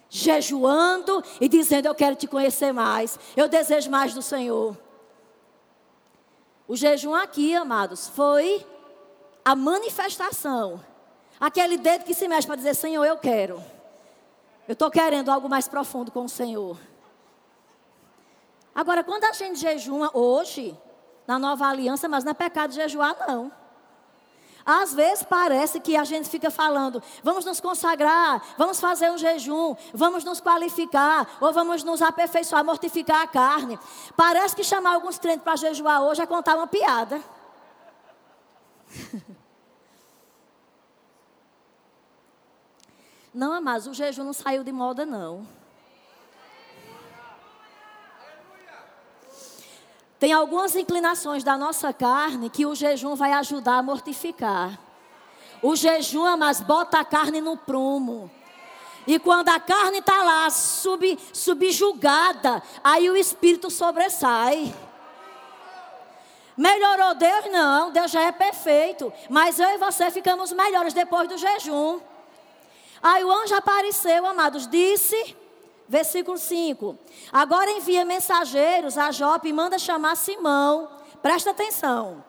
[0.08, 4.78] Jejuando e dizendo: Eu quero te conhecer mais, eu desejo mais do Senhor.
[6.68, 8.64] O jejum aqui, amados, foi
[9.44, 10.80] a manifestação.
[11.40, 13.64] Aquele dedo que se mexe para dizer: Senhor, eu quero.
[14.68, 16.78] Eu estou querendo algo mais profundo com o Senhor.
[18.76, 20.78] Agora, quando a gente jejuma hoje,
[21.26, 23.63] na nova aliança, mas não é pecado jejuar, não.
[24.66, 29.76] Às vezes parece que a gente fica falando, vamos nos consagrar, vamos fazer um jejum,
[29.94, 33.78] vamos nos qualificar, ou vamos nos aperfeiçoar, mortificar a carne.
[34.16, 37.22] Parece que chamar alguns crentes para jejuar hoje é contar uma piada.
[43.34, 45.48] Não, amados, o jejum não saiu de moda, não.
[50.24, 54.80] Tem algumas inclinações da nossa carne que o jejum vai ajudar a mortificar.
[55.62, 58.32] O jejum, mas bota a carne no prumo.
[59.06, 64.74] E quando a carne está lá sub, subjugada, aí o espírito sobressai.
[66.56, 67.52] Melhorou Deus?
[67.52, 69.12] Não, Deus já é perfeito.
[69.30, 72.00] Mas eu e você ficamos melhores depois do jejum.
[73.02, 75.36] Aí o anjo apareceu, amados, disse,
[75.94, 76.98] versículo 5:
[77.32, 80.90] Agora envia mensageiros a Jope e manda chamar Simão.
[81.22, 82.26] Presta atenção.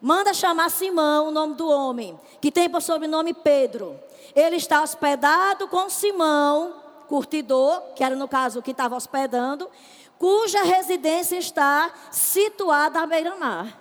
[0.00, 3.98] Manda chamar Simão, o nome do homem, que tem por sobrenome Pedro.
[4.36, 6.74] Ele está hospedado com Simão,
[7.08, 9.68] curtidor, que era no caso o que estava hospedando,
[10.16, 13.76] cuja residência está situada à beira-mar.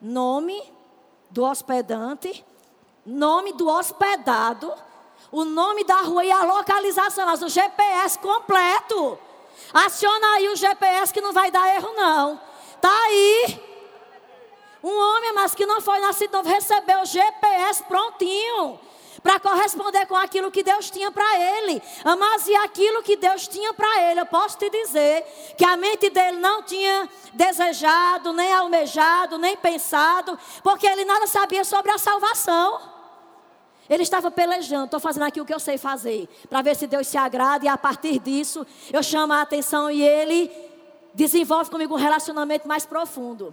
[0.00, 0.62] Nome
[1.28, 2.44] do hospedante,
[3.04, 4.72] nome do hospedado,
[5.32, 9.18] o nome da rua e a localização, mas o GPS completo.
[9.72, 12.40] Aciona aí o GPS que não vai dar erro não.
[12.80, 13.70] Tá aí.
[14.82, 18.80] Um homem, mas que não foi nascido novo, recebeu o GPS prontinho
[19.22, 21.82] para corresponder com aquilo que Deus tinha para ele.
[22.18, 25.22] Mas e aquilo que Deus tinha para ele, eu posso te dizer
[25.56, 31.62] que a mente dele não tinha desejado, nem almejado, nem pensado, porque ele nada sabia
[31.62, 32.99] sobre a salvação.
[33.90, 37.08] Ele estava pelejando, estou fazendo aqui o que eu sei fazer, para ver se Deus
[37.08, 40.48] se agrada, e a partir disso eu chamo a atenção e ele
[41.12, 43.52] desenvolve comigo um relacionamento mais profundo.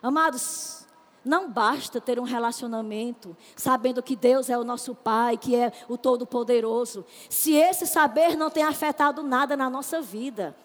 [0.00, 0.86] Amados,
[1.24, 5.98] não basta ter um relacionamento sabendo que Deus é o nosso Pai, que é o
[5.98, 10.56] Todo-Poderoso, se esse saber não tem afetado nada na nossa vida.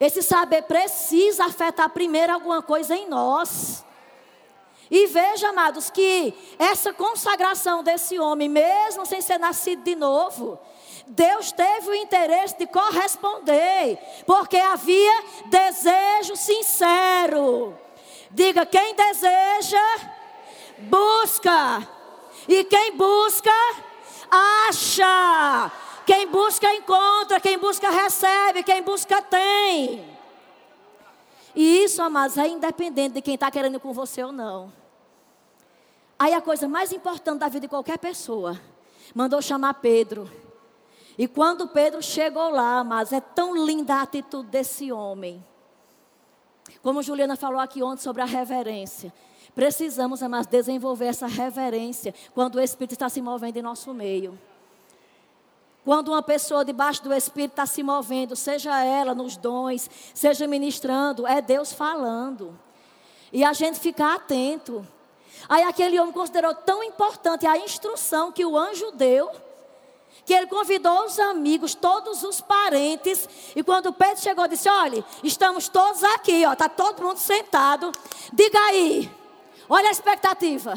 [0.00, 3.85] Esse saber precisa afetar primeiro alguma coisa em nós.
[4.90, 10.58] E veja, amados, que essa consagração desse homem, mesmo sem ser nascido de novo,
[11.06, 17.76] Deus teve o interesse de corresponder, porque havia desejo sincero.
[18.30, 19.98] Diga: quem deseja,
[20.78, 21.88] busca.
[22.48, 23.50] E quem busca,
[24.30, 25.72] acha.
[26.04, 27.40] Quem busca, encontra.
[27.40, 28.62] Quem busca, recebe.
[28.62, 30.15] Quem busca, tem.
[31.56, 34.70] E isso, amados, é independente de quem está querendo com você ou não.
[36.18, 38.60] Aí a coisa mais importante da vida de qualquer pessoa,
[39.14, 40.30] mandou chamar Pedro.
[41.16, 45.42] E quando Pedro chegou lá, mas é tão linda a atitude desse homem.
[46.82, 49.12] Como Juliana falou aqui ontem sobre a reverência.
[49.54, 54.38] Precisamos, amados, desenvolver essa reverência quando o Espírito está se movendo em nosso meio.
[55.86, 61.24] Quando uma pessoa debaixo do Espírito está se movendo, seja ela nos dons, seja ministrando,
[61.24, 62.58] é Deus falando.
[63.32, 64.84] E a gente ficar atento.
[65.48, 69.30] Aí aquele homem considerou tão importante a instrução que o anjo deu
[70.24, 75.68] que ele convidou os amigos, todos os parentes, e quando Pedro chegou, disse: Olha, estamos
[75.68, 77.92] todos aqui, ó, está todo mundo sentado.
[78.32, 79.08] Diga aí,
[79.68, 80.74] olha a expectativa.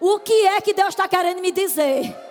[0.00, 2.27] O que é que Deus está querendo me dizer?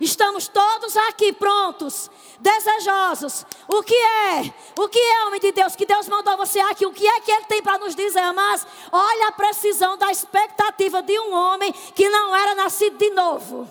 [0.00, 3.44] Estamos todos aqui prontos, desejosos.
[3.66, 4.54] O que é?
[4.78, 5.74] O que é, homem de Deus?
[5.74, 6.86] Que Deus mandou você aqui?
[6.86, 8.32] O que é que Ele tem para nos dizer?
[8.32, 13.68] Mas olha a precisão da expectativa de um homem que não era nascido de novo.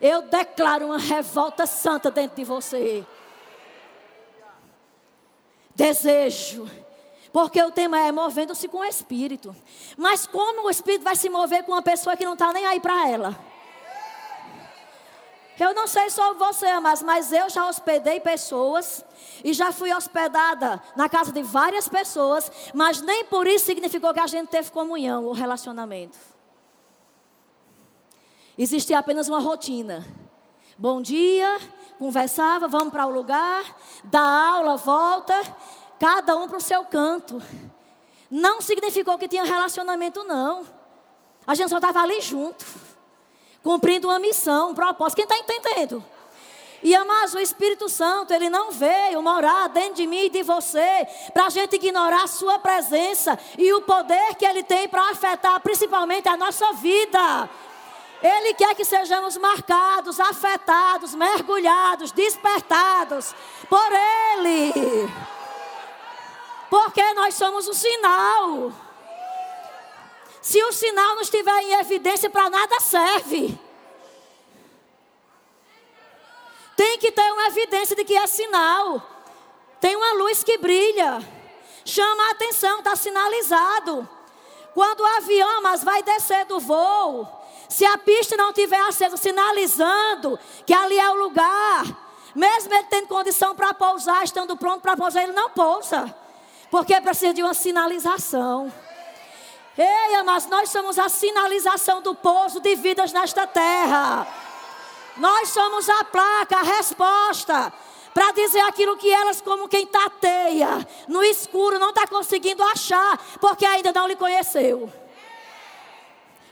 [0.00, 3.06] Eu declaro uma revolta santa dentro de você.
[5.74, 6.68] Desejo.
[7.32, 9.54] Porque o tema é movendo-se com o Espírito.
[9.96, 12.80] Mas como o Espírito vai se mover com uma pessoa que não está nem aí
[12.80, 13.51] para ela?
[15.58, 19.04] Eu não sei só você, mas, mas eu já hospedei pessoas
[19.44, 24.20] e já fui hospedada na casa de várias pessoas, mas nem por isso significou que
[24.20, 26.18] a gente teve comunhão ou relacionamento.
[28.56, 30.06] Existia apenas uma rotina.
[30.78, 31.58] Bom dia,
[31.98, 33.64] conversava, vamos para o lugar,
[34.04, 35.34] dá aula, volta,
[35.98, 37.42] cada um para o seu canto.
[38.30, 40.66] Não significou que tinha relacionamento, não.
[41.46, 42.64] A gente só estava ali junto,
[43.62, 45.16] cumprindo uma missão, um propósito.
[45.16, 46.04] Quem está entendendo?
[46.82, 51.06] E amados, o Espírito Santo, ele não veio morar dentro de mim e de você
[51.32, 55.60] para a gente ignorar a sua presença e o poder que ele tem para afetar
[55.60, 57.48] principalmente a nossa vida.
[58.20, 63.34] Ele quer que sejamos marcados, afetados, mergulhados, despertados
[63.68, 64.72] por Ele.
[66.70, 68.72] Porque nós somos o sinal.
[70.42, 73.56] Se o sinal não estiver em evidência, para nada serve.
[76.76, 79.00] Tem que ter uma evidência de que é sinal.
[79.80, 81.20] Tem uma luz que brilha.
[81.84, 84.08] Chama a atenção, está sinalizado.
[84.74, 87.28] Quando o avião mas vai descer do voo,
[87.68, 91.84] se a pista não tiver acesa, sinalizando que ali é o lugar,
[92.34, 96.12] mesmo ele tendo condição para pousar, estando pronto para pousar, ele não pousa,
[96.70, 98.72] porque precisa de uma sinalização.
[99.76, 104.26] Ei, mas nós somos a sinalização do pouso de vidas nesta terra.
[105.16, 107.72] Nós somos a placa, a resposta
[108.14, 113.64] para dizer aquilo que elas, como quem tateia no escuro, não está conseguindo achar, porque
[113.64, 114.92] ainda não lhe conheceu.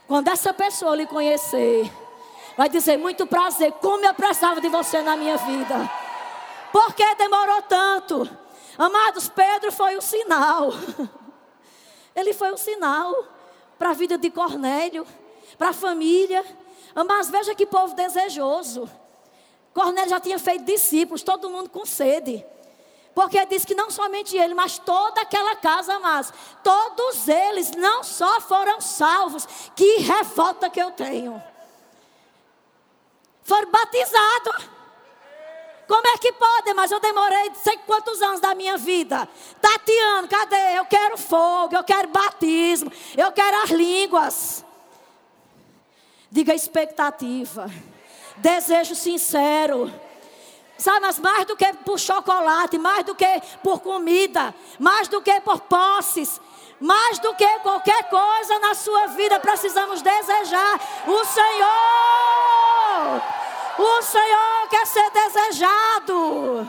[0.08, 1.90] Quando essa pessoa lhe conhecer,
[2.56, 5.90] vai dizer: Muito prazer, como eu precisava de você na minha vida.
[6.72, 8.28] Por que demorou tanto?
[8.78, 10.70] Amados, Pedro foi o sinal.
[12.14, 13.24] Ele foi o sinal
[13.78, 15.06] para a vida de Cornélio,
[15.56, 16.44] para a família.
[17.06, 18.88] Mas veja que povo desejoso.
[19.72, 22.44] Cornélio já tinha feito discípulos, todo mundo com sede.
[23.14, 26.32] Porque diz que não somente ele, mas toda aquela casa, mas
[26.62, 31.42] todos eles não só foram salvos, que revolta que eu tenho.
[33.42, 34.79] Foram batizados.
[35.90, 36.72] Como é que pode?
[36.72, 39.28] Mas eu demorei sei quantos anos da minha vida.
[39.60, 40.78] Tatiana, cadê?
[40.78, 44.64] Eu quero fogo, eu quero batismo, eu quero as línguas.
[46.30, 47.68] Diga expectativa,
[48.36, 49.92] desejo sincero.
[50.78, 55.40] Sabe, mas mais do que por chocolate, mais do que por comida, mais do que
[55.40, 56.40] por posses,
[56.78, 61.70] mais do que qualquer coisa na sua vida, precisamos desejar o Senhor.
[63.78, 66.68] O Senhor quer ser desejado.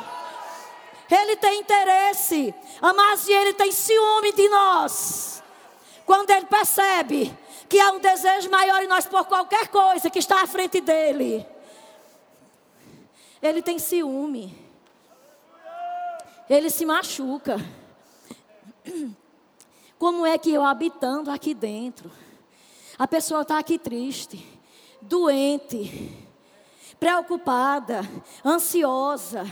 [1.09, 2.55] Ele tem interesse,
[2.95, 5.43] mas ele tem ciúme de nós.
[6.05, 7.37] Quando ele percebe
[7.67, 11.45] que há um desejo maior em nós por qualquer coisa que está à frente dele.
[13.41, 14.53] Ele tem ciúme.
[16.49, 17.57] Ele se machuca.
[19.97, 22.11] Como é que eu habitando aqui dentro?
[22.99, 24.45] A pessoa está aqui triste,
[25.01, 26.20] doente,
[27.01, 28.07] preocupada,
[28.45, 29.43] ansiosa,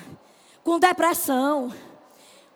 [0.64, 1.74] com depressão.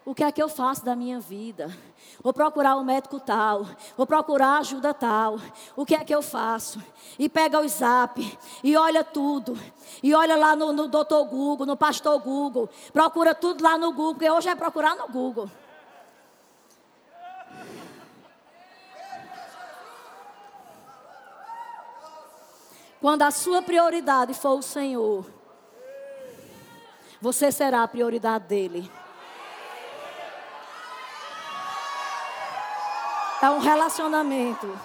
[0.06, 1.76] O que é que eu faço da minha vida?
[2.22, 3.66] Vou procurar um médico tal,
[3.98, 5.39] vou procurar ajuda tal.
[5.76, 6.80] O que é que eu faço?
[7.18, 8.22] E pega o zap,
[8.64, 9.58] e olha tudo.
[10.04, 12.70] E olha lá no, no doutor Google, no pastor Google.
[12.91, 15.50] Procura tudo lá no Google, porque hoje é procurar no Google.
[23.04, 25.26] Quando a sua prioridade for o Senhor,
[27.20, 28.89] você será a prioridade dele.
[33.41, 34.80] É um relacionamento.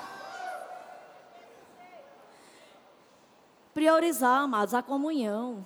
[3.72, 5.64] Priorizar, amados, a comunhão.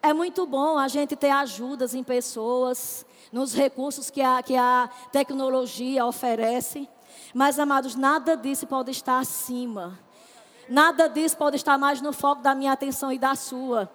[0.00, 4.88] É muito bom a gente ter ajudas em pessoas, nos recursos que a, que a
[5.10, 6.88] tecnologia oferece.
[7.34, 9.98] Mas, amados, nada disso pode estar acima.
[10.68, 13.90] Nada disso pode estar mais no foco da minha atenção e da sua.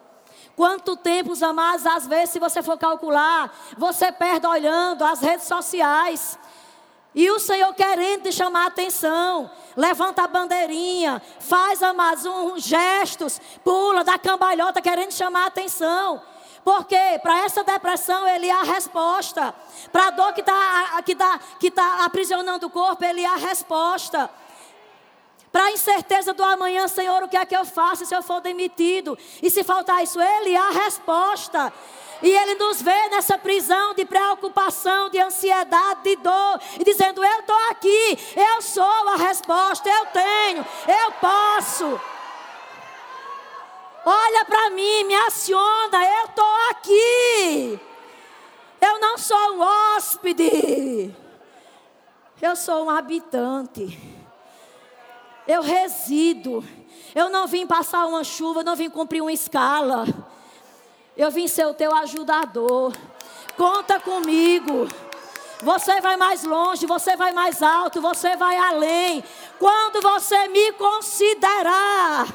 [0.56, 6.38] Quanto tempo, amados, às vezes, se você for calcular, você perde olhando as redes sociais.
[7.14, 13.42] E o Senhor querendo te chamar a atenção, levanta a bandeirinha, faz, amados, uns gestos,
[13.64, 16.22] pula, dá cambalhota, querendo chamar a atenção.
[16.64, 19.56] Porque para essa depressão ele é a resposta.
[19.92, 23.38] Para a dor que está que tá, que tá aprisionando o corpo, ele é a
[23.38, 24.30] resposta.
[25.58, 28.40] Para a incerteza do amanhã, Senhor, o que é que eu faço se eu for
[28.40, 29.18] demitido?
[29.42, 31.74] E se faltar isso, Ele é a resposta.
[32.22, 37.40] E Ele nos vê nessa prisão de preocupação, de ansiedade, de dor, e dizendo: Eu
[37.40, 42.02] estou aqui, eu sou a resposta, eu tenho, eu posso.
[44.06, 47.80] Olha para mim, me aciona, eu estou aqui.
[48.80, 51.16] Eu não sou um hóspede,
[52.44, 54.17] eu sou um habitante.
[55.48, 56.64] Eu resido.
[57.16, 60.06] Eu não vim passar uma chuva, não vim cumprir uma escala.
[61.16, 62.94] Eu vim ser o teu ajudador.
[63.56, 64.88] Conta comigo.
[65.64, 69.24] Você vai mais longe, você vai mais alto, você vai além.
[69.58, 72.28] Quando você me considerar.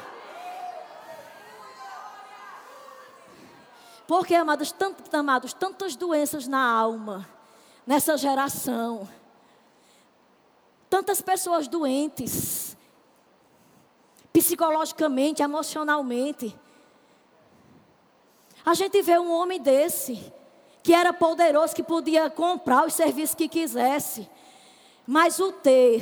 [4.05, 7.27] Porque, amados, tantos, amados, tantas doenças na alma,
[7.87, 9.07] nessa geração.
[10.89, 12.72] Tantas pessoas doentes
[14.33, 16.57] psicologicamente, emocionalmente.
[18.65, 20.33] A gente vê um homem desse,
[20.81, 24.27] que era poderoso, que podia comprar os serviços que quisesse,
[25.05, 26.01] mas o ter,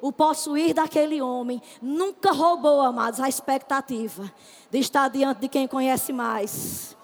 [0.00, 4.30] o possuir daquele homem, nunca roubou, amados, a expectativa
[4.70, 6.96] de estar diante de quem conhece mais.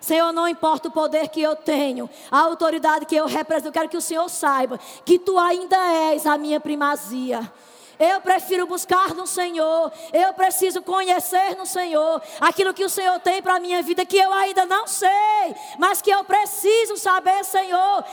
[0.00, 3.88] Senhor, não importa o poder que eu tenho, a autoridade que eu represento, eu quero
[3.88, 5.76] que o Senhor saiba que tu ainda
[6.12, 7.50] és a minha primazia.
[7.98, 9.92] Eu prefiro buscar no Senhor.
[10.12, 14.16] Eu preciso conhecer no Senhor aquilo que o Senhor tem para a minha vida que
[14.16, 18.04] eu ainda não sei, mas que eu preciso saber, Senhor.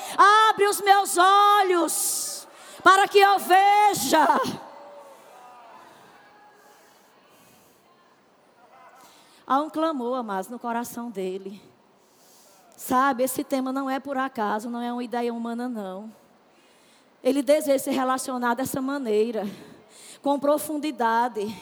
[0.50, 2.48] Abre os meus olhos
[2.84, 4.28] para que eu veja.
[9.46, 11.62] Há um clamor, amados, no coração dele.
[12.78, 16.21] Sabe, esse tema não é por acaso, não é uma ideia humana, não.
[17.24, 19.48] Ele deseja se relacionar dessa maneira,
[20.22, 21.56] com profundidade.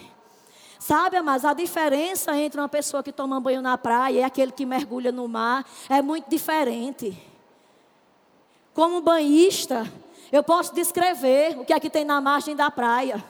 [0.80, 4.66] Sabe, mas a diferença entre uma pessoa que toma banho na praia e aquele que
[4.66, 7.16] mergulha no mar é muito diferente.
[8.74, 9.86] Como banhista,
[10.32, 13.24] eu posso descrever o que é que tem na margem da praia.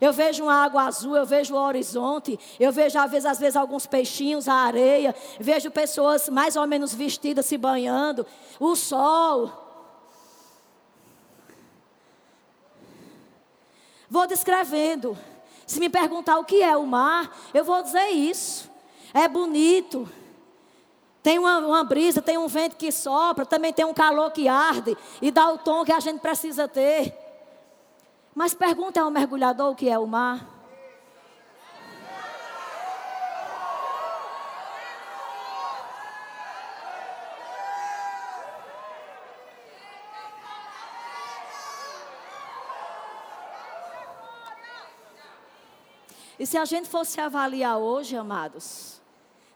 [0.00, 3.56] Eu vejo uma água azul, eu vejo o horizonte, eu vejo às vezes, às vezes
[3.56, 8.24] alguns peixinhos, a areia, vejo pessoas mais ou menos vestidas se banhando,
[8.58, 9.67] o sol.
[14.10, 15.16] Vou descrevendo.
[15.66, 18.70] Se me perguntar o que é o mar, eu vou dizer isso.
[19.12, 20.08] É bonito.
[21.22, 24.96] Tem uma, uma, brisa, tem um vento que sopra, também tem um calor que arde
[25.20, 27.14] e dá o tom que a gente precisa ter.
[28.34, 30.57] Mas pergunta ao mergulhador o que é o mar.
[46.38, 49.00] E se a gente fosse avaliar hoje, amados,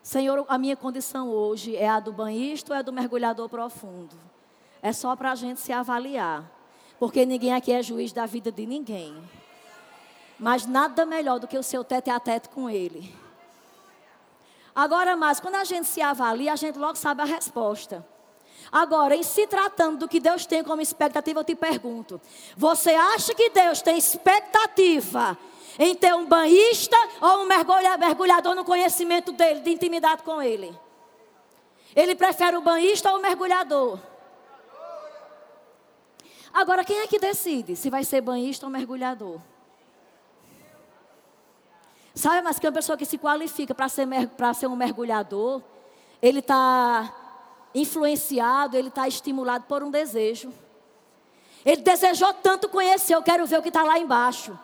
[0.02, 4.16] Senhor, a minha condição hoje é a do banhista ou é do mergulhador profundo?
[4.82, 6.50] É só para a gente se avaliar.
[6.98, 9.16] Porque ninguém aqui é juiz da vida de ninguém.
[10.38, 13.14] Mas nada melhor do que o seu teto a teto com ele.
[14.74, 18.04] Agora, mas quando a gente se avalia, a gente logo sabe a resposta.
[18.72, 22.20] Agora, em se tratando do que Deus tem como expectativa, eu te pergunto:
[22.56, 25.38] você acha que Deus tem expectativa
[25.78, 30.76] em ter um banhista ou um mergulhador no conhecimento dele, de intimidade com ele?
[31.94, 33.98] Ele prefere o banhista ou o mergulhador?
[36.52, 39.40] Agora, quem é que decide se vai ser banhista ou mergulhador?
[42.14, 44.06] Sabe, mas que uma pessoa que se qualifica para ser,
[44.54, 45.62] ser um mergulhador,
[46.20, 47.12] ele está
[47.74, 50.52] influenciado, ele está estimulado por um desejo.
[51.64, 54.58] Ele desejou tanto conhecer, eu quero ver o que está lá embaixo.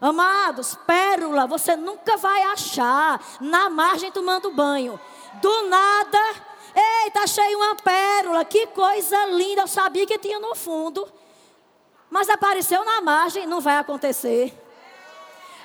[0.00, 4.98] Amados, pérola, você nunca vai achar na margem tomando banho.
[5.34, 6.18] Do nada,
[7.04, 11.10] eita, achei uma pérola, que coisa linda, eu sabia que tinha no fundo.
[12.10, 14.52] Mas apareceu na margem, não vai acontecer.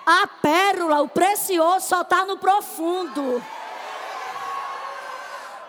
[0.06, 3.44] A pérola, o precioso, só está no profundo.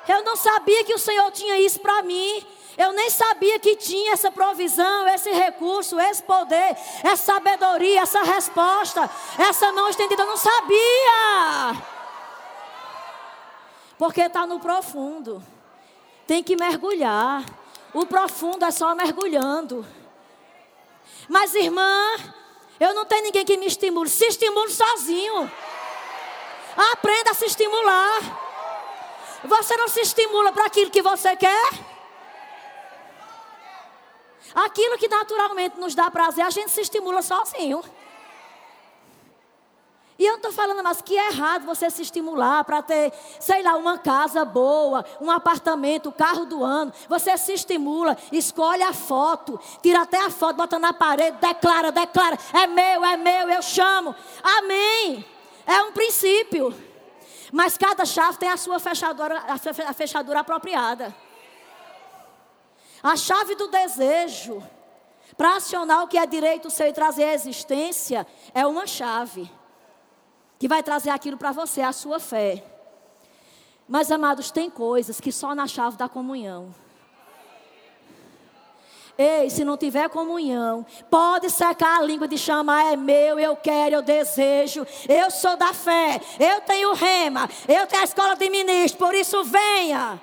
[0.08, 2.46] Eu não sabia que o Senhor tinha isso para mim.
[2.80, 6.74] Eu nem sabia que tinha essa provisão, esse recurso, esse poder,
[7.04, 10.22] essa sabedoria, essa resposta, essa mão estendida.
[10.22, 11.82] Eu não sabia.
[13.98, 15.44] Porque está no profundo.
[16.26, 17.44] Tem que mergulhar.
[17.92, 19.86] O profundo é só mergulhando.
[21.28, 22.16] Mas, irmã,
[22.80, 24.08] eu não tenho ninguém que me estimule.
[24.08, 25.52] Se estimule sozinho.
[26.94, 28.20] Aprenda a se estimular.
[29.44, 31.89] Você não se estimula para aquilo que você quer?
[34.54, 37.82] Aquilo que naturalmente nos dá prazer, a gente se estimula sozinho.
[40.20, 43.62] E eu não estou falando mais que é errado você se estimular para ter, sei
[43.62, 46.92] lá, uma casa boa, um apartamento, o carro do ano.
[47.08, 52.38] Você se estimula, escolhe a foto, tira até a foto, bota na parede, declara, declara.
[52.52, 54.14] É meu, é meu, eu chamo.
[54.42, 55.24] Amém.
[55.66, 56.74] É um princípio.
[57.50, 59.42] Mas cada chave tem a sua fechadura,
[59.86, 61.16] a fechadura apropriada.
[63.02, 64.62] A chave do desejo
[65.36, 69.50] para acionar o que é direito seu e trazer a existência é uma chave
[70.58, 72.62] que vai trazer aquilo para você, a sua fé.
[73.88, 76.74] Mas, amados, tem coisas que só na chave da comunhão.
[79.16, 83.96] Ei, se não tiver comunhão, pode secar a língua de chamar, é meu, eu quero,
[83.96, 88.98] eu desejo, eu sou da fé, eu tenho rema, eu tenho a escola de ministro,
[88.98, 90.20] por isso venha.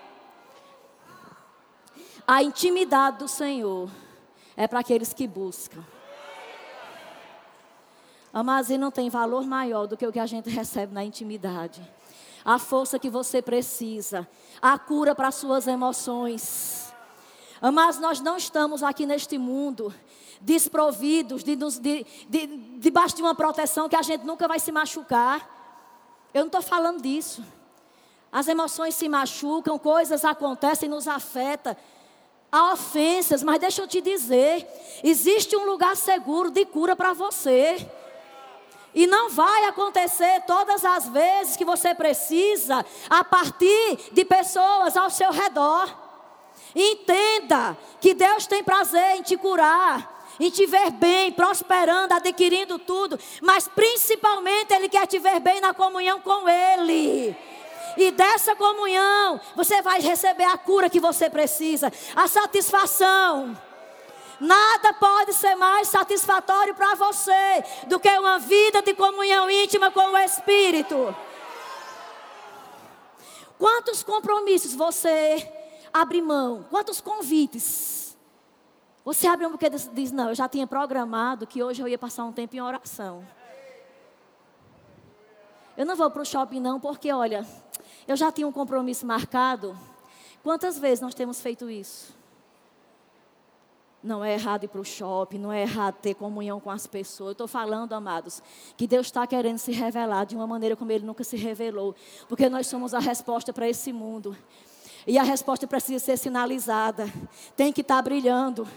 [2.30, 3.90] A intimidade do Senhor
[4.58, 5.82] é para aqueles que buscam.
[8.34, 11.82] Amados, e não tem valor maior do que o que a gente recebe na intimidade.
[12.44, 14.28] A força que você precisa,
[14.62, 16.94] a cura para suas emoções.
[17.74, 19.94] Mas nós não estamos aqui neste mundo
[20.42, 22.48] desprovidos, de, de, de,
[22.78, 25.50] debaixo de uma proteção que a gente nunca vai se machucar.
[26.34, 27.42] Eu não estou falando disso.
[28.30, 31.76] As emoções se machucam, coisas acontecem, nos afetam.
[32.52, 34.66] Há ofensas, mas deixa eu te dizer:
[35.04, 37.86] existe um lugar seguro de cura para você.
[38.96, 45.10] E não vai acontecer todas as vezes que você precisa a partir de pessoas ao
[45.10, 45.94] seu redor.
[46.76, 53.20] Entenda que Deus tem prazer em te curar, em te ver bem, prosperando, adquirindo tudo,
[53.42, 57.36] mas principalmente Ele quer te ver bem na comunhão com Ele.
[57.98, 63.58] E dessa comunhão, você vai receber a cura que você precisa, a satisfação.
[64.40, 70.12] Nada pode ser mais satisfatório para você do que uma vida de comunhão íntima com
[70.12, 71.16] o Espírito.
[73.58, 75.52] Quantos compromissos você
[75.92, 76.68] abre mão?
[76.70, 78.16] Quantos convites?
[79.04, 82.24] Você abre mão porque diz: Não, eu já tinha programado que hoje eu ia passar
[82.26, 83.26] um tempo em oração.
[85.76, 87.46] Eu não vou para o shopping, não, porque olha,
[88.08, 89.78] eu já tinha um compromisso marcado.
[90.42, 92.16] Quantas vezes nós temos feito isso?
[94.02, 97.30] Não é errado ir para o shopping, não é errado ter comunhão com as pessoas.
[97.30, 98.42] Eu estou falando, amados,
[98.78, 101.94] que Deus está querendo se revelar de uma maneira como Ele nunca se revelou.
[102.30, 104.38] Porque nós somos a resposta para esse mundo.
[105.06, 107.12] E a resposta precisa ser sinalizada.
[107.56, 108.68] Tem que estar tá brilhando.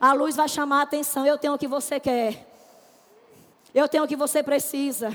[0.00, 1.24] A luz vai chamar a atenção.
[1.24, 2.48] Eu tenho o que você quer.
[3.72, 5.12] Eu tenho o que você precisa.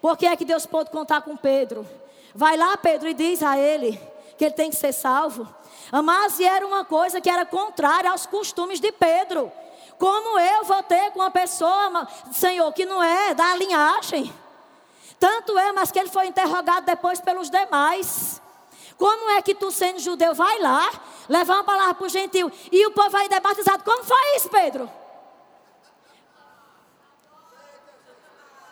[0.00, 1.86] Por que é que Deus pôde contar com Pedro?
[2.34, 4.00] Vai lá, Pedro, e diz a ele
[4.38, 5.46] que ele tem que ser salvo.
[6.04, 9.52] Mas era uma coisa que era contrária aos costumes de Pedro.
[9.98, 14.32] Como eu vou ter com uma pessoa, Senhor, que não é da linhagem?
[15.20, 18.40] Tanto é, mas que ele foi interrogado depois pelos demais.
[18.98, 20.90] Como é que tu, sendo judeu, vai lá,
[21.28, 23.84] levar uma palavra para o gentil e o povo vai debatizado?
[23.84, 24.90] Como foi isso, Pedro?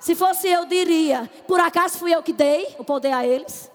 [0.01, 3.70] Se fosse eu, diria: por acaso fui eu que dei o poder a eles?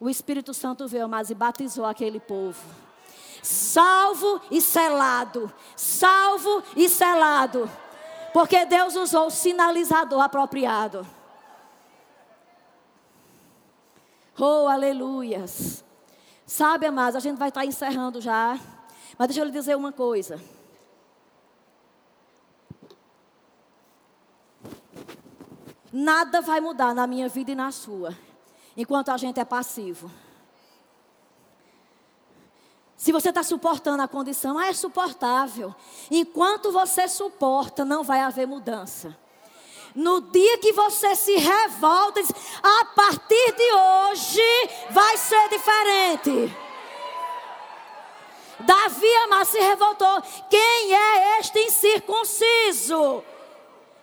[0.00, 2.62] O Espírito Santo veio, mas e batizou aquele povo.
[3.42, 5.52] Salvo e selado.
[5.76, 7.68] Salvo e selado.
[8.32, 11.04] Porque Deus usou o sinalizador apropriado.
[14.38, 15.84] Oh, aleluias.
[16.46, 18.56] Sabe, amados, a gente vai estar encerrando já.
[19.18, 20.40] Mas deixa eu lhe dizer uma coisa.
[25.92, 28.16] Nada vai mudar na minha vida e na sua,
[28.76, 30.10] enquanto a gente é passivo.
[32.96, 35.74] Se você está suportando a condição, ah, é suportável.
[36.10, 39.16] Enquanto você suporta, não vai haver mudança.
[39.94, 42.32] No dia que você se revolta, diz,
[42.62, 46.56] a partir de hoje vai ser diferente.
[48.60, 50.20] Davi amar se revoltou.
[50.50, 53.22] Quem é este incircunciso?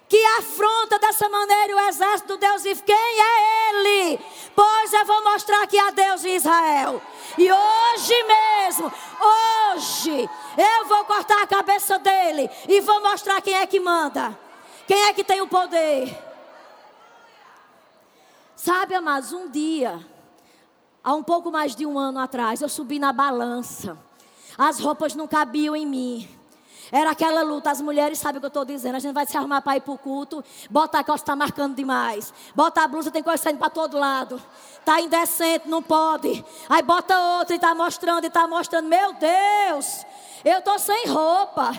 [0.08, 2.84] Que afronta dessa maneira o exército do Deus vivo.
[2.84, 4.20] Quem é ele?
[4.56, 7.02] Pois eu vou mostrar aqui a Deus de Israel.
[7.38, 8.92] E hoje mesmo,
[9.22, 14.38] hoje, eu vou cortar a cabeça dele e vou mostrar quem é que manda.
[14.88, 16.16] Quem é que tem o poder?
[18.56, 20.00] Sabe, amados, um dia,
[21.04, 23.98] há um pouco mais de um ano atrás, eu subi na balança.
[24.58, 26.35] As roupas não cabiam em mim.
[26.92, 27.72] Era aquela luta.
[27.72, 28.96] As mulheres sabem o que eu estou dizendo.
[28.96, 30.44] A gente vai se arrumar para ir para o culto.
[30.70, 32.34] Bota a calça, está marcando demais.
[32.54, 34.42] Bota a blusa, tem coisa saindo para todo lado.
[34.80, 36.44] Está indecente, não pode.
[36.70, 38.88] Aí bota outra e está mostrando, e está mostrando.
[38.88, 40.06] Meu Deus,
[40.44, 41.72] eu estou sem roupa.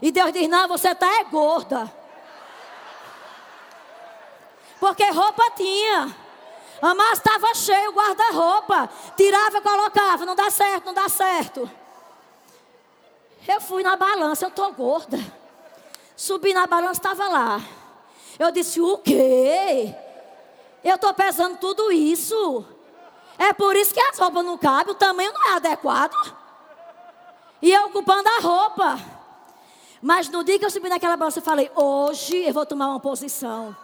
[0.00, 1.92] E Deus diz: Não, você está é gorda.
[4.78, 6.16] Porque roupa tinha.
[6.96, 8.90] Mas estava cheio o guarda-roupa.
[9.16, 10.26] Tirava, colocava.
[10.26, 11.70] Não dá certo, não dá certo.
[13.46, 15.18] Eu fui na balança, eu tô gorda.
[16.16, 17.60] Subi na balança, estava lá.
[18.38, 19.94] Eu disse: O quê?
[20.84, 22.64] Eu estou pesando tudo isso.
[23.38, 26.14] É por isso que as roupas não cabem, o tamanho não é adequado.
[27.60, 29.00] E eu ocupando a roupa.
[30.00, 33.00] Mas no dia que eu subi naquela balança, eu falei: Hoje eu vou tomar uma
[33.00, 33.76] posição.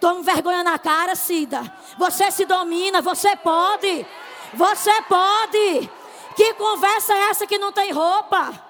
[0.00, 1.72] Tome vergonha na cara, Cida.
[1.98, 4.06] Você se domina, você pode.
[4.54, 5.90] Você pode.
[6.34, 8.69] Que conversa é essa que não tem roupa?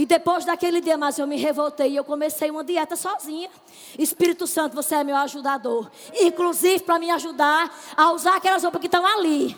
[0.00, 3.50] E depois daquele dia, mas eu me revoltei e eu comecei uma dieta sozinha.
[3.98, 5.90] Espírito Santo, você é meu ajudador.
[6.18, 9.54] Inclusive para me ajudar a usar aquelas roupas que estão ali.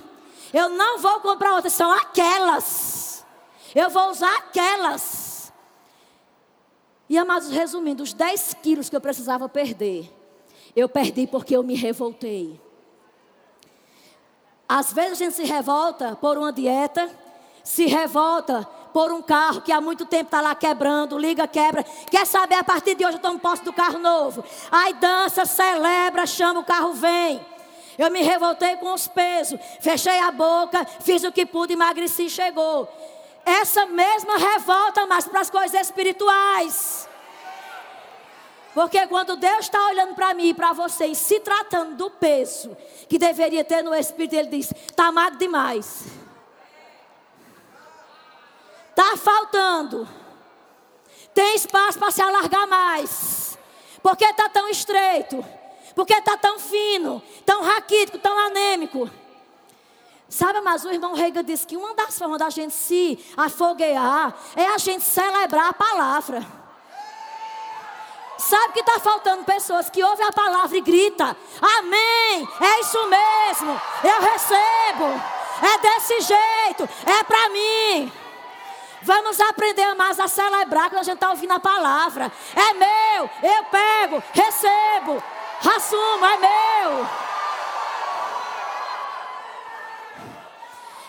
[0.52, 3.24] Eu não vou comprar outras, são aquelas.
[3.72, 5.52] Eu vou usar aquelas.
[7.08, 10.12] E amados, resumindo, os 10 quilos que eu precisava perder,
[10.74, 12.60] eu perdi porque eu me revoltei.
[14.68, 17.08] Às vezes a gente se revolta por uma dieta,
[17.62, 21.84] se revolta por um carro que há muito tempo está lá quebrando, liga, quebra.
[22.10, 24.44] Quer saber, a partir de hoje eu tomo posse do carro novo.
[24.70, 27.44] Aí dança, celebra, chama, o carro vem.
[27.98, 32.88] Eu me revoltei com os pesos, fechei a boca, fiz o que pude, emagreci chegou.
[33.44, 37.08] Essa mesma revolta, mas para as coisas espirituais.
[38.74, 42.74] Porque quando Deus está olhando para mim e para você e se tratando do peso
[43.08, 46.21] que deveria ter no espírito, Ele diz: está magro demais.
[48.92, 50.06] Está faltando.
[51.34, 53.58] Tem espaço para se alargar mais.
[54.02, 55.44] Porque está tão estreito.
[55.94, 59.10] Porque está tão fino, tão raquítico, tão anêmico.
[60.28, 64.66] Sabe, mas o irmão Reiga disse que uma das formas da gente se afoguear é
[64.66, 66.46] a gente celebrar a palavra.
[68.38, 73.80] Sabe que está faltando pessoas que ouvem a palavra e grita: Amém, é isso mesmo,
[74.02, 75.04] eu recebo,
[75.62, 78.21] é desse jeito, é para mim.
[79.02, 82.30] Vamos aprender mais a celebrar quando a gente está ouvindo a palavra.
[82.54, 85.22] É meu, eu pego, recebo,
[85.74, 87.08] assumo, é meu.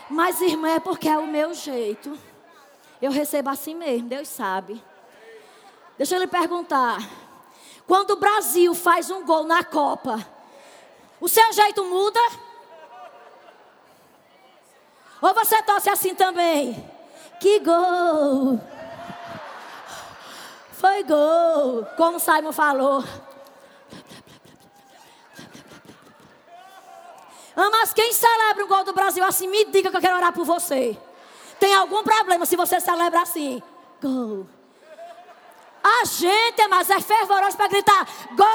[0.10, 2.18] Mas, irmã, é porque é o meu jeito.
[3.02, 4.84] Eu recebo assim mesmo, Deus sabe.
[5.98, 6.98] Deixa eu lhe perguntar.
[7.86, 10.26] Quando o Brasil faz um gol na Copa,
[11.20, 12.20] o seu jeito muda?
[15.22, 16.93] Ou você torce assim também?
[17.44, 18.58] Que gol!
[20.72, 21.86] Foi gol!
[21.98, 23.04] Como Simon falou.
[27.54, 30.32] Ah, mas quem celebra o gol do Brasil assim, me diga que eu quero orar
[30.32, 30.98] por você.
[31.60, 33.62] Tem algum problema se você celebra assim?
[34.02, 34.48] Gol.
[35.84, 38.48] A gente, mas é fervoroso para gritar: Gol!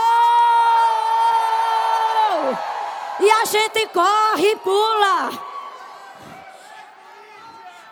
[3.21, 5.48] E a gente corre e pula.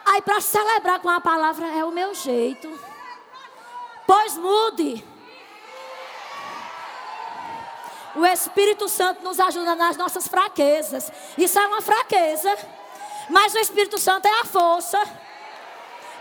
[0.07, 2.79] Aí para celebrar com a palavra é o meu jeito.
[4.07, 5.05] Pois mude.
[8.15, 11.11] O Espírito Santo nos ajuda nas nossas fraquezas.
[11.37, 12.57] Isso é uma fraqueza.
[13.29, 14.99] Mas o Espírito Santo é a força.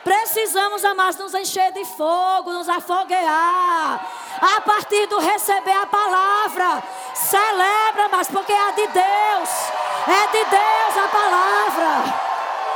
[0.04, 4.06] Precisamos, amados, nos encher de fogo, nos afoguear.
[4.42, 6.84] A partir do receber a palavra.
[7.14, 9.50] Celebra, mas porque é de Deus.
[10.08, 12.35] É de Deus a palavra.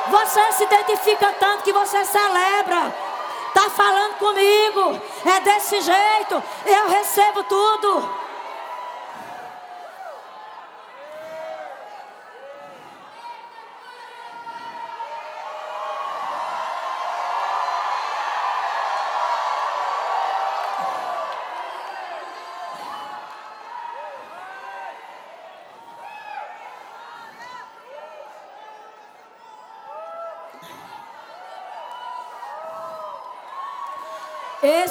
[0.10, 2.93] Você se identifica tanto que você celebra.
[3.47, 5.01] Está falando comigo.
[5.26, 6.43] É desse jeito.
[6.66, 8.18] Eu recebo tudo.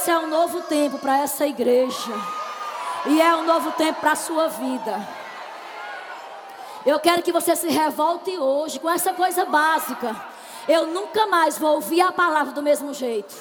[0.09, 2.15] Esse é um novo tempo para essa igreja.
[3.05, 5.07] E é um novo tempo para a sua vida.
[6.87, 10.17] Eu quero que você se revolte hoje com essa coisa básica.
[10.67, 13.35] Eu nunca mais vou ouvir a palavra do mesmo jeito.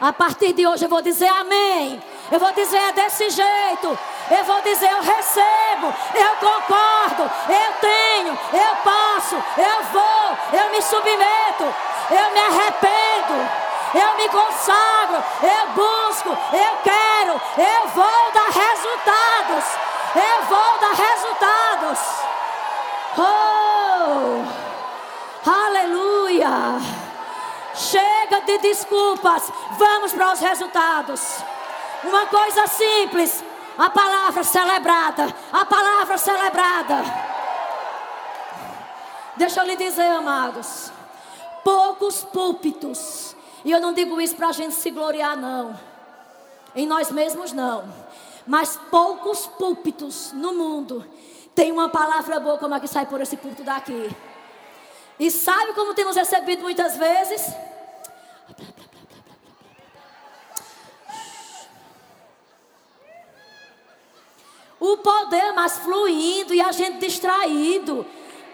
[0.00, 2.02] A partir de hoje eu vou dizer amém.
[2.32, 3.98] Eu vou dizer é desse jeito.
[4.30, 10.80] Eu vou dizer eu recebo, eu concordo, eu tenho, eu posso, eu vou, eu me
[10.80, 11.64] submeto,
[12.10, 19.64] eu me arrependo eu me consagro, eu busco, eu quero, eu vou dar resultados,
[20.14, 21.98] eu vou dar resultados.
[23.16, 24.44] Oh,
[25.50, 26.80] aleluia!
[27.74, 31.38] Chega de desculpas, vamos para os resultados.
[32.04, 33.42] Uma coisa simples,
[33.78, 37.04] a palavra celebrada, a palavra celebrada.
[39.36, 40.92] Deixa eu lhe dizer, amados,
[41.64, 45.78] poucos púlpitos e eu não digo isso para a gente se gloriar, não.
[46.74, 47.92] Em nós mesmos, não.
[48.46, 51.04] Mas poucos púlpitos no mundo
[51.54, 54.10] têm uma palavra boa como a que sai por esse púlpito daqui.
[55.18, 57.52] E sabe como temos recebido muitas vezes?
[64.78, 68.06] O poder mais fluindo e a gente distraído,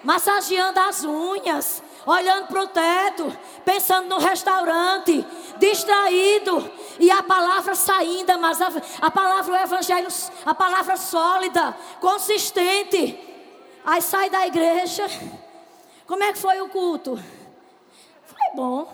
[0.02, 5.24] massageando as unhas, olhando para o teto, pensando no restaurante,
[5.58, 8.68] distraído, e a palavra saindo, mas a,
[9.00, 10.08] a palavra, o evangelho,
[10.44, 13.18] a palavra sólida, consistente.
[13.84, 15.04] Aí sai da igreja.
[16.06, 17.16] Como é que foi o culto?
[18.26, 18.92] Foi bom.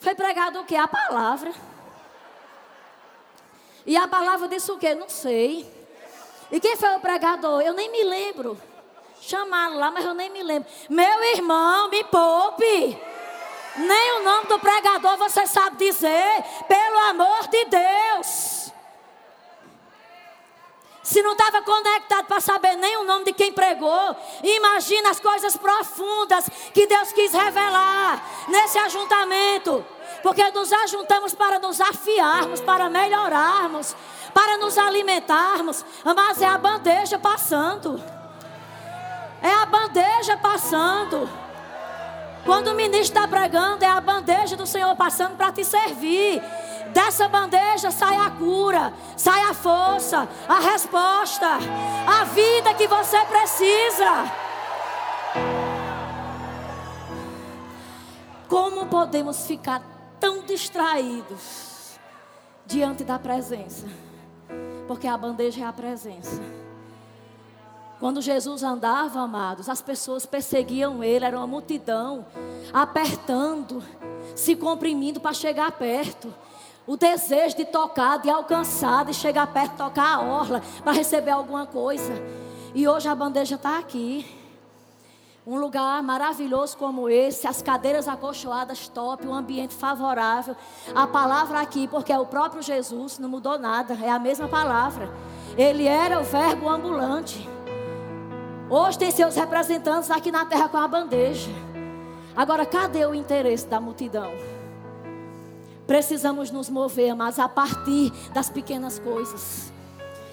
[0.00, 0.74] Foi pregado o que?
[0.74, 1.52] A palavra.
[3.86, 4.94] E a palavra disse o quê?
[4.94, 5.66] Não sei.
[6.50, 7.62] E quem foi o pregador?
[7.62, 8.60] Eu nem me lembro.
[9.24, 10.68] Chamaram lá, mas eu nem me lembro.
[10.90, 12.98] Meu irmão, me poupe.
[13.76, 16.44] Nem o nome do pregador você sabe dizer.
[16.66, 18.72] Pelo amor de Deus.
[21.04, 25.56] Se não estava conectado para saber nem o nome de quem pregou, imagina as coisas
[25.56, 29.84] profundas que Deus quis revelar nesse ajuntamento.
[30.22, 33.94] Porque nos ajuntamos para nos afiarmos, para melhorarmos,
[34.34, 35.84] para nos alimentarmos.
[36.04, 38.21] Mas é a bandeja passando.
[39.42, 41.28] É a bandeja passando.
[42.44, 46.42] Quando o ministro está pregando, é a bandeja do Senhor passando para te servir.
[46.92, 51.46] Dessa bandeja sai a cura, sai a força, a resposta,
[52.06, 54.30] a vida que você precisa.
[58.48, 59.80] Como podemos ficar
[60.20, 61.98] tão distraídos
[62.66, 63.86] diante da presença?
[64.86, 66.61] Porque a bandeja é a presença.
[68.02, 72.26] Quando Jesus andava, amados, as pessoas perseguiam ele, era uma multidão,
[72.72, 73.80] apertando,
[74.34, 76.34] se comprimindo para chegar perto.
[76.84, 81.64] O desejo de tocar, de alcançar, de chegar perto, tocar a orla, para receber alguma
[81.64, 82.12] coisa.
[82.74, 84.26] E hoje a bandeja está aqui.
[85.46, 90.56] Um lugar maravilhoso como esse, as cadeiras acolchoadas top, um ambiente favorável.
[90.92, 95.08] A palavra aqui, porque é o próprio Jesus, não mudou nada, é a mesma palavra.
[95.56, 97.51] Ele era o verbo ambulante.
[98.74, 101.50] Hoje tem seus representantes aqui na terra com a bandeja.
[102.34, 104.32] Agora, cadê o interesse da multidão?
[105.86, 109.70] Precisamos nos mover, mas a partir das pequenas coisas.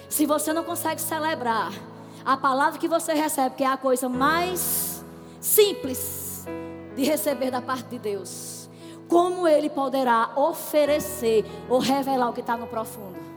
[0.08, 1.70] Se você não consegue celebrar
[2.24, 5.04] a palavra que você recebe, que é a coisa mais
[5.38, 6.46] simples
[6.96, 8.70] de receber da parte de Deus.
[9.06, 13.29] Como Ele poderá oferecer ou revelar o que está no profundo?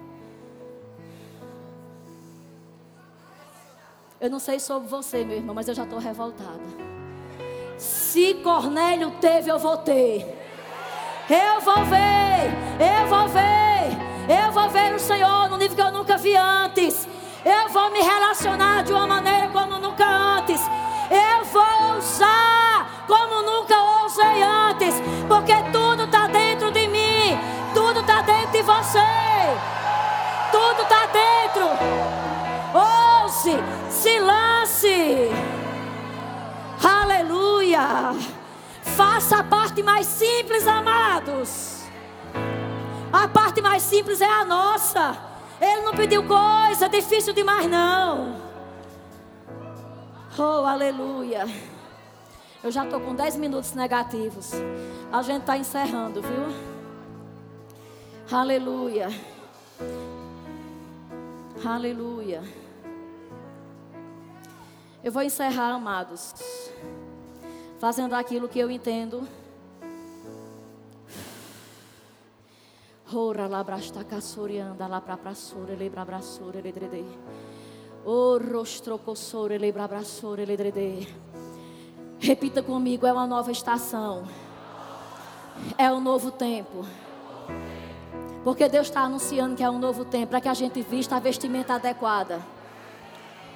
[4.23, 6.61] Eu não sei sobre você, meu irmão, mas eu já estou revoltada.
[7.77, 10.21] Se Cornélio teve, eu vou ter.
[11.29, 15.91] Eu vou ver, eu vou ver, eu vou ver o Senhor no nível que eu
[15.91, 17.05] nunca vi antes.
[17.43, 20.61] Eu vou me relacionar de uma maneira como nunca antes.
[21.11, 24.95] Eu vou usar como nunca ousei antes,
[25.27, 27.37] porque tudo está dentro de mim,
[27.73, 28.99] tudo está dentro de você,
[30.49, 32.22] tudo está dentro.
[33.43, 33.57] Ouse,
[33.89, 35.29] se lance.
[36.81, 38.13] Aleluia.
[38.81, 41.83] Faça a parte mais simples, amados.
[43.11, 45.17] A parte mais simples é a nossa.
[45.59, 48.41] Ele não pediu coisa difícil demais, não.
[50.37, 51.45] Oh, aleluia.
[52.63, 54.51] Eu já estou com 10 minutos negativos.
[55.11, 56.47] A gente está encerrando, viu?
[58.31, 59.09] Aleluia.
[61.65, 62.62] Aleluia.
[65.03, 66.33] Eu vou encerrar, amados,
[67.77, 69.27] fazendo aquilo que eu entendo.
[73.13, 77.05] Ora lá brasta caçorianda lá pra praçura, lebra braçura, ledredei.
[78.05, 81.07] Oh, rostrocossore, lebrabraçore, ledrede.
[82.17, 84.23] Repita comigo, é uma nova estação.
[85.77, 86.85] É um novo tempo.
[88.43, 91.19] Porque Deus está anunciando que é um novo tempo, para que a gente vista a
[91.19, 92.41] vestimenta adequada.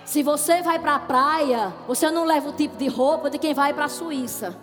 [0.08, 3.53] Se você vai para a praia, você não leva o tipo de roupa de quem
[3.53, 4.58] vai para a Suíça.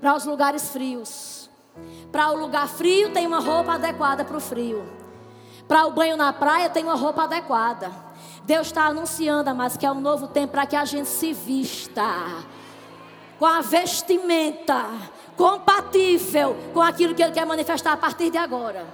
[0.00, 1.48] Para os lugares frios.
[2.10, 4.84] Para o lugar frio tem uma roupa adequada para o frio.
[5.68, 7.92] Para o banho na praia tem uma roupa adequada.
[8.42, 12.02] Deus está anunciando, mas que é um novo tempo para que a gente se vista
[13.38, 14.86] com a vestimenta
[15.36, 18.84] compatível com aquilo que Ele quer manifestar a partir de agora.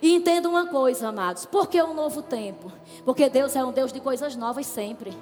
[0.00, 2.70] E entenda uma coisa, amados: por que um novo tempo?
[3.04, 5.16] Porque Deus é um Deus de coisas novas sempre.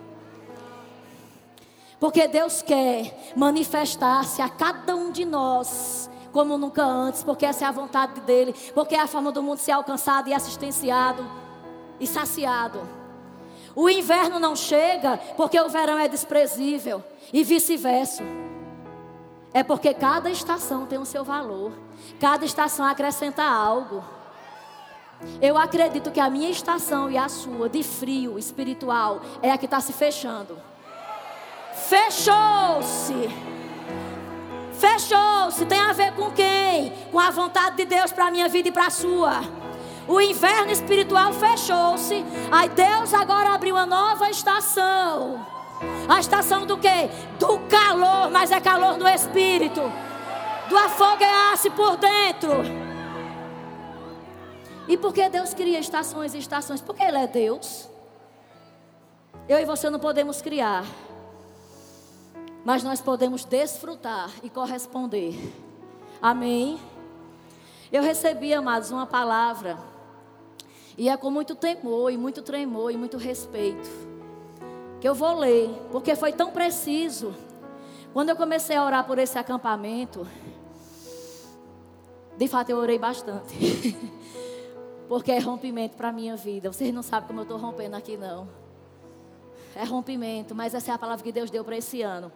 [1.98, 7.68] Porque Deus quer manifestar-se a cada um de nós como nunca antes, porque essa é
[7.68, 11.26] a vontade dele, porque é a forma do mundo ser alcançado e assistenciado
[11.98, 12.80] e saciado.
[13.74, 17.02] O inverno não chega porque o verão é desprezível
[17.32, 18.22] e vice-versa.
[19.54, 21.72] É porque cada estação tem o seu valor,
[22.20, 24.04] cada estação acrescenta algo.
[25.40, 29.64] Eu acredito que a minha estação e a sua, de frio espiritual, é a que
[29.64, 30.58] está se fechando.
[31.74, 33.28] Fechou-se.
[34.72, 35.66] Fechou-se.
[35.66, 36.92] Tem a ver com quem?
[37.10, 39.40] Com a vontade de Deus para a minha vida e para a sua.
[40.08, 42.24] O inverno espiritual fechou-se.
[42.50, 45.44] Aí Deus agora abriu uma nova estação.
[46.08, 47.10] A estação do quê?
[47.38, 49.82] Do calor, mas é calor do espírito.
[50.68, 52.85] Do afoguear-se por dentro.
[54.88, 56.80] E por que Deus cria estações e estações?
[56.80, 57.88] Porque Ele é Deus.
[59.48, 60.84] Eu e você não podemos criar.
[62.64, 65.34] Mas nós podemos desfrutar e corresponder.
[66.20, 66.80] Amém.
[67.92, 69.78] Eu recebi, amados, uma palavra
[70.98, 73.88] e é com muito temor, e muito tremor, e muito respeito.
[75.00, 77.34] Que eu vou ler, porque foi tão preciso.
[78.14, 80.26] Quando eu comecei a orar por esse acampamento,
[82.38, 83.54] de fato eu orei bastante.
[85.08, 86.72] porque é rompimento para a minha vida.
[86.72, 88.48] Vocês não sabem como eu estou rompendo aqui, não.
[89.74, 92.32] É rompimento, mas essa é a palavra que Deus deu para esse ano.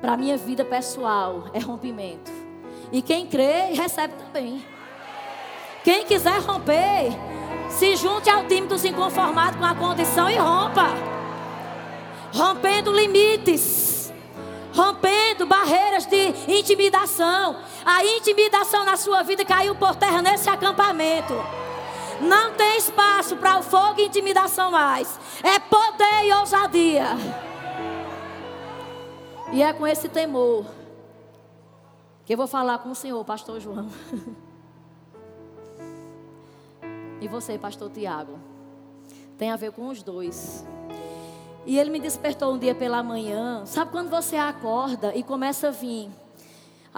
[0.00, 2.30] Para a minha vida pessoal, é rompimento.
[2.92, 4.62] E quem crê, recebe também.
[5.82, 7.10] Quem quiser romper,
[7.70, 10.88] se junte ao time dos inconformados com a condição e rompa.
[12.34, 13.87] Rompendo limites.
[14.78, 17.56] Rompendo barreiras de intimidação.
[17.84, 21.34] A intimidação na sua vida caiu por terra nesse acampamento.
[22.20, 25.18] Não tem espaço para o fogo e intimidação mais.
[25.42, 27.06] É poder e ousadia.
[29.52, 30.64] E é com esse temor
[32.24, 33.90] que eu vou falar com o Senhor, Pastor João.
[37.20, 38.38] E você, Pastor Tiago.
[39.36, 40.64] Tem a ver com os dois.
[41.68, 43.64] E ele me despertou um dia pela manhã.
[43.64, 46.10] Sabe quando você acorda e começa a vir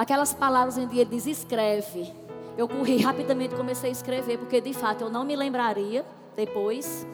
[0.00, 2.12] aquelas palavras em dia diz: escreve.
[2.56, 6.04] Eu corri rapidamente comecei a escrever, porque de fato eu não me lembraria
[6.34, 7.06] depois,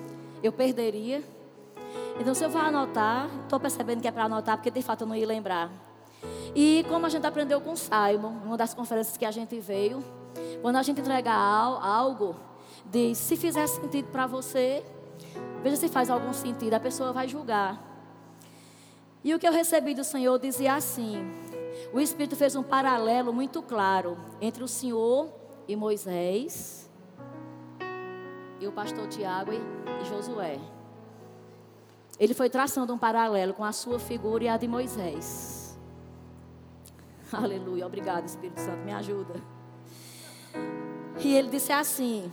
[0.43, 1.23] eu perderia.
[2.19, 5.07] Então, se eu vou anotar, estou percebendo que é para anotar, porque de fato eu
[5.07, 5.71] não ia lembrar.
[6.55, 10.03] E como a gente aprendeu com Simon, uma das conferências que a gente veio,
[10.63, 12.37] quando a gente entrega algo,
[12.87, 14.83] diz: se fizer sentido para você,
[15.63, 17.83] veja se faz algum sentido, a pessoa vai julgar.
[19.23, 21.17] E o que eu recebi do Senhor dizia assim:
[21.93, 25.33] o Espírito fez um paralelo muito claro entre o Senhor
[25.67, 26.91] e Moisés,
[28.61, 30.59] e o pastor Tiago e Josué.
[32.19, 35.79] Ele foi traçando um paralelo com a sua figura e a de Moisés.
[37.33, 39.35] Aleluia, obrigado Espírito Santo, me ajuda.
[41.19, 42.31] E ele disse assim: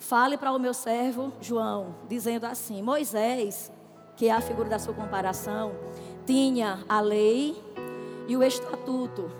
[0.00, 3.70] Fale para o meu servo João, dizendo assim: Moisés,
[4.16, 5.72] que é a figura da sua comparação,
[6.26, 7.62] tinha a lei
[8.26, 9.30] e o estatuto,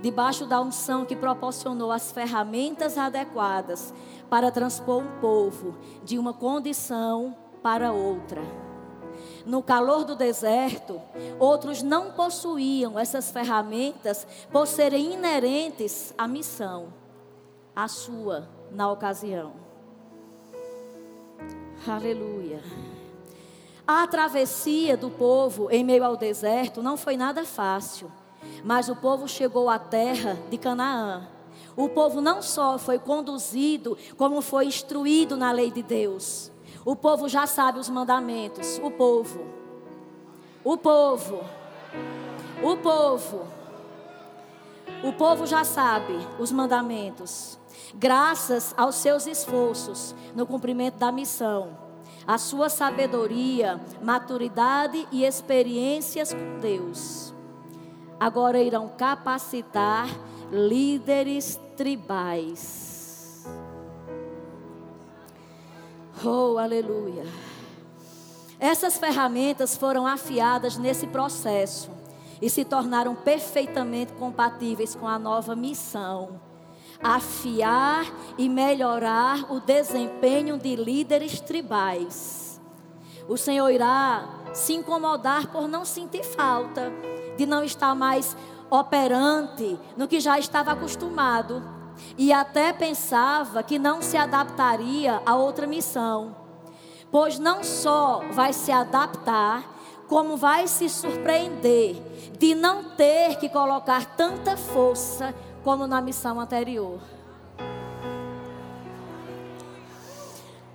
[0.00, 3.92] debaixo da unção que proporcionou as ferramentas adequadas
[4.30, 8.40] para transpor um povo de uma condição para outra.
[9.44, 11.02] No calor do deserto,
[11.40, 16.94] outros não possuíam essas ferramentas por serem inerentes à missão,
[17.74, 19.67] a sua na ocasião.
[21.86, 22.62] Aleluia.
[23.86, 28.10] A travessia do povo em meio ao deserto não foi nada fácil,
[28.62, 31.26] mas o povo chegou à terra de Canaã.
[31.76, 36.50] O povo não só foi conduzido, como foi instruído na lei de Deus.
[36.84, 38.80] O povo já sabe os mandamentos.
[38.82, 39.46] O povo.
[40.64, 41.44] O povo.
[42.62, 43.57] O povo.
[45.02, 47.58] O povo já sabe os mandamentos
[47.94, 51.76] graças aos seus esforços no cumprimento da missão,
[52.26, 57.32] a sua sabedoria, maturidade e experiências com Deus.
[58.20, 60.08] Agora irão capacitar
[60.50, 63.46] líderes tribais.
[66.24, 67.24] Oh, aleluia.
[68.58, 71.97] Essas ferramentas foram afiadas nesse processo
[72.40, 76.40] e se tornaram perfeitamente compatíveis com a nova missão
[77.02, 82.60] afiar e melhorar o desempenho de líderes tribais.
[83.28, 86.92] O Senhor irá se incomodar por não sentir falta,
[87.36, 88.36] de não estar mais
[88.70, 91.62] operante no que já estava acostumado
[92.16, 96.36] e até pensava que não se adaptaria a outra missão.
[97.10, 99.77] Pois não só vai se adaptar,
[100.08, 101.96] como vai se surpreender
[102.38, 106.98] de não ter que colocar tanta força como na missão anterior.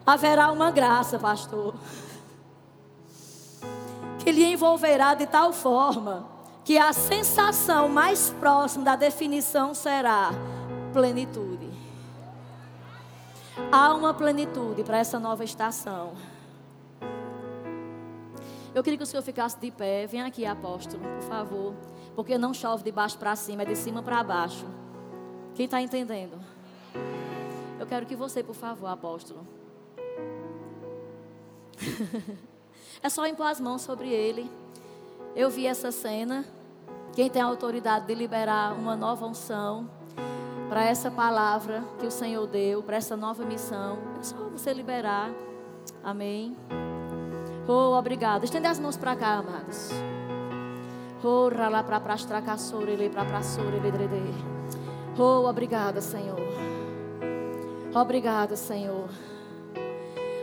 [0.05, 1.73] Haverá uma graça, pastor,
[4.19, 6.27] que lhe envolverá de tal forma
[6.63, 10.31] que a sensação mais próxima da definição será
[10.93, 11.71] plenitude.
[13.71, 16.13] Há uma plenitude para essa nova estação.
[18.73, 20.07] Eu queria que o senhor ficasse de pé.
[20.07, 21.73] Vem aqui, apóstolo, por favor.
[22.15, 24.65] Porque não chove de baixo para cima, é de cima para baixo.
[25.53, 26.39] Quem está entendendo?
[27.79, 29.45] Eu quero que você, por favor, apóstolo.
[33.01, 34.49] é só impor as mãos sobre ele.
[35.35, 36.45] Eu vi essa cena.
[37.15, 39.87] Quem tem a autoridade de liberar uma nova unção
[40.67, 45.29] para essa palavra que o Senhor deu, para essa nova missão, é só você liberar.
[46.03, 46.55] Amém.
[47.67, 48.43] Oh, obrigado.
[48.43, 49.89] Estende as mãos para cá, amados.
[51.23, 52.41] Oh, rala para para.
[55.17, 56.41] Oh, obrigada, Senhor.
[57.93, 59.07] Obrigada, Senhor.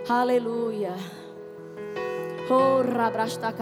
[0.08, 0.94] Aleluia.
[2.50, 3.52] Oh, rabrasta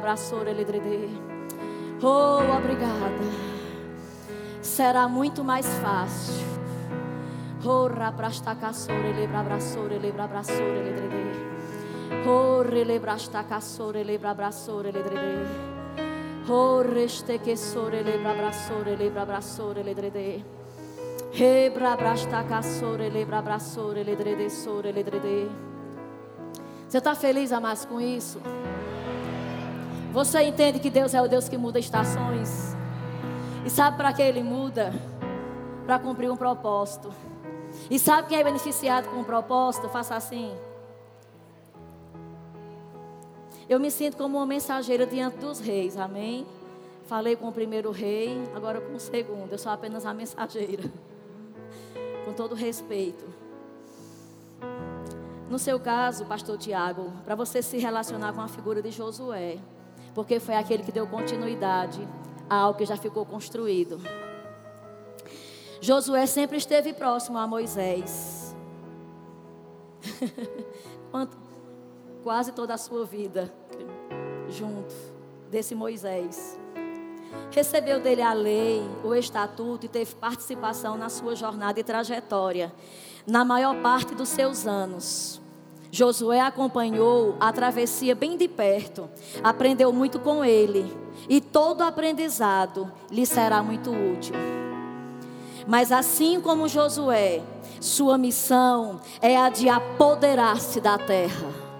[0.00, 1.08] braçore, ledrede.
[2.02, 3.50] Oh, obrigada.
[4.62, 6.59] Será muito mais fácil.
[7.64, 11.20] Oh, rabrasta caçore, lebra braçore, lebra braçore, ledrede
[12.26, 15.46] Oh, relebrasta caçore, lebra abraçore, ledrede.
[16.48, 20.44] Oh, reste que sore, lebra abraçore, lebra abraçore, ledrede.
[21.32, 24.92] Rebra brasta caçore, lebra abraçore, ledrede, sore.
[26.88, 28.40] Você está feliz, amados, com isso?
[30.12, 32.76] Você entende que Deus é o Deus que muda estações?
[33.64, 34.92] E sabe para que Ele muda?
[35.86, 37.10] Para cumprir um propósito.
[37.88, 39.88] E sabe quem é beneficiado com o propósito?
[39.88, 40.56] Faça assim.
[43.68, 46.44] Eu me sinto como uma mensageira diante dos reis, amém?
[47.04, 49.52] Falei com o primeiro rei, agora com o segundo.
[49.52, 50.90] Eu sou apenas a mensageira.
[52.24, 53.24] Com todo respeito.
[55.48, 59.58] No seu caso, pastor Tiago, para você se relacionar com a figura de Josué,
[60.14, 62.06] porque foi aquele que deu continuidade
[62.48, 64.00] a algo que já ficou construído.
[65.80, 68.54] Josué sempre esteve próximo a Moisés.
[72.22, 73.50] Quase toda a sua vida
[74.48, 74.94] junto
[75.50, 76.58] desse Moisés.
[77.50, 82.72] Recebeu dele a lei, o estatuto e teve participação na sua jornada e trajetória,
[83.26, 85.40] na maior parte dos seus anos.
[85.90, 89.08] Josué acompanhou a travessia bem de perto,
[89.42, 90.96] aprendeu muito com ele,
[91.28, 94.59] e todo aprendizado lhe será muito útil.
[95.66, 97.42] Mas assim como Josué,
[97.80, 101.70] sua missão é a de apoderar-se da terra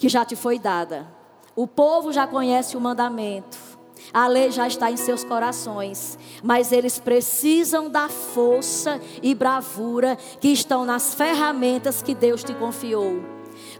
[0.00, 1.06] que já te foi dada.
[1.54, 3.58] O povo já conhece o mandamento.
[4.14, 10.48] A lei já está em seus corações, mas eles precisam da força e bravura que
[10.48, 13.22] estão nas ferramentas que Deus te confiou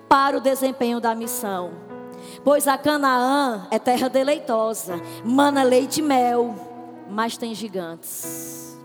[0.09, 1.71] para o desempenho da missão.
[2.45, 6.55] Pois a Canaã é terra deleitosa, mana leite e mel,
[7.11, 8.79] mas tem gigantes.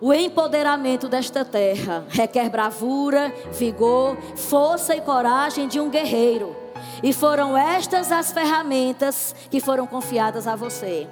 [0.00, 6.54] O empoderamento desta terra requer bravura, vigor, força e coragem de um guerreiro.
[7.02, 11.08] E foram estas as ferramentas que foram confiadas a você.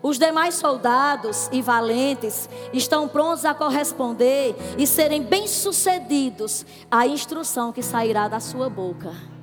[0.00, 7.82] Os demais soldados e valentes estão prontos a corresponder e serem bem-sucedidos à instrução que
[7.82, 9.37] sairá da sua boca.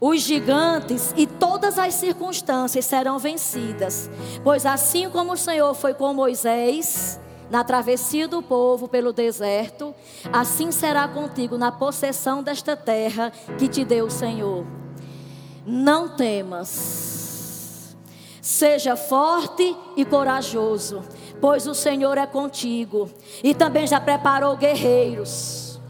[0.00, 4.08] Os gigantes e todas as circunstâncias serão vencidas,
[4.44, 7.18] pois assim como o Senhor foi com Moisés
[7.50, 9.92] na travessia do povo pelo deserto,
[10.32, 14.64] assim será contigo na possessão desta terra que te deu o Senhor.
[15.66, 17.96] Não temas,
[18.40, 21.02] seja forte e corajoso,
[21.40, 23.10] pois o Senhor é contigo
[23.42, 25.80] e também já preparou guerreiros.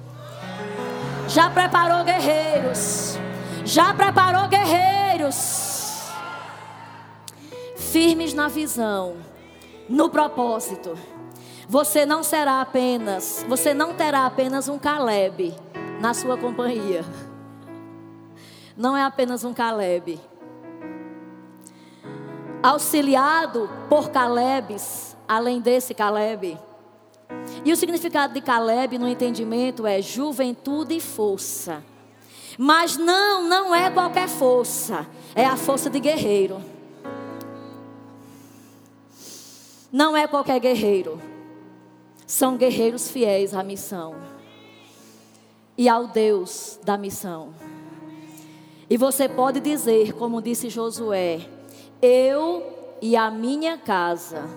[1.29, 3.19] Já preparou guerreiros
[3.69, 6.09] já preparou guerreiros
[7.77, 9.17] firmes na visão,
[9.87, 10.99] no propósito.
[11.69, 15.55] Você não será apenas, você não terá apenas um Caleb
[16.01, 17.05] na sua companhia.
[18.75, 20.19] Não é apenas um Caleb.
[22.63, 26.59] Auxiliado por Calebes, além desse Caleb.
[27.67, 31.83] E o significado de Caleb no entendimento é juventude e força.
[32.59, 35.07] Mas não, não é qualquer força.
[35.33, 36.61] É a força de guerreiro.
[39.93, 41.23] Não é qualquer guerreiro.
[42.27, 44.17] São guerreiros fiéis à missão
[45.79, 47.55] e ao Deus da missão.
[48.91, 51.49] E você pode dizer, como disse Josué:
[52.03, 54.49] Eu e a minha casa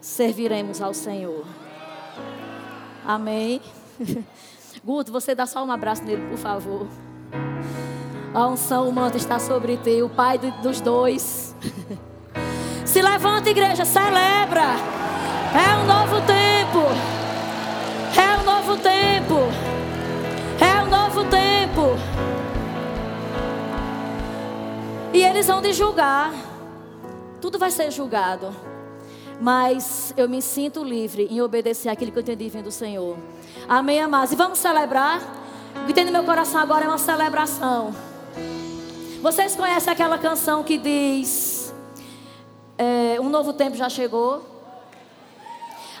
[0.00, 1.44] serviremos ao Senhor.
[3.04, 3.60] Amém.
[4.84, 6.86] Guto, você dá só um abraço nele, por favor.
[8.34, 11.54] A unção, o manto está sobre ti, o pai dos dois.
[12.84, 14.74] Se levanta, igreja, celebra.
[15.54, 16.80] É um novo tempo.
[18.18, 19.36] É um novo tempo.
[20.60, 21.96] É um novo tempo.
[25.12, 26.32] E eles vão de julgar.
[27.40, 28.52] Tudo vai ser julgado.
[29.40, 33.16] Mas eu me sinto livre em obedecer aquilo que eu entendi vindo do Senhor.
[33.68, 34.32] Amém, amados?
[34.32, 35.20] E vamos celebrar.
[35.82, 37.94] O que tem no meu coração agora é uma celebração.
[39.24, 41.72] Vocês conhecem aquela canção que diz:
[42.76, 44.44] é, Um novo tempo já chegou?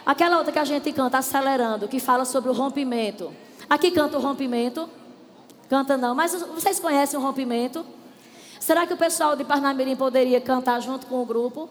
[0.04, 3.32] Aquela outra que a gente canta, acelerando, que fala sobre o rompimento.
[3.66, 4.90] Aqui canta o rompimento.
[5.70, 7.82] Canta não, mas vocês conhecem o rompimento?
[8.60, 11.70] Será que o pessoal de Parnamirim poderia cantar junto com o grupo?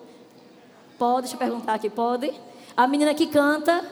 [0.97, 2.33] Pode, deixa eu perguntar aqui, pode?
[2.75, 3.85] A menina que canta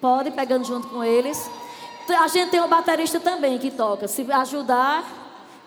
[0.00, 1.50] Pode, pegando junto com eles.
[2.20, 4.06] A gente tem o baterista também que toca.
[4.06, 5.21] Se ajudar,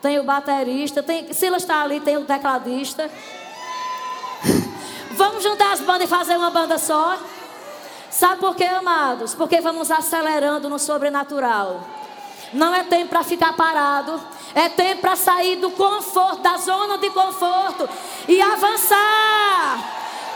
[0.05, 1.01] tem o baterista.
[1.01, 3.09] Tem, Silas está ali, tem o tecladista.
[5.09, 7.17] Vamos juntar as bandas e fazer uma banda só?
[8.11, 9.33] Sabe por quê, amados?
[9.33, 11.81] Porque vamos acelerando no sobrenatural.
[12.53, 14.21] Não é tempo para ficar parado.
[14.53, 17.89] É tempo para sair do conforto, da zona de conforto
[18.27, 19.83] e avançar.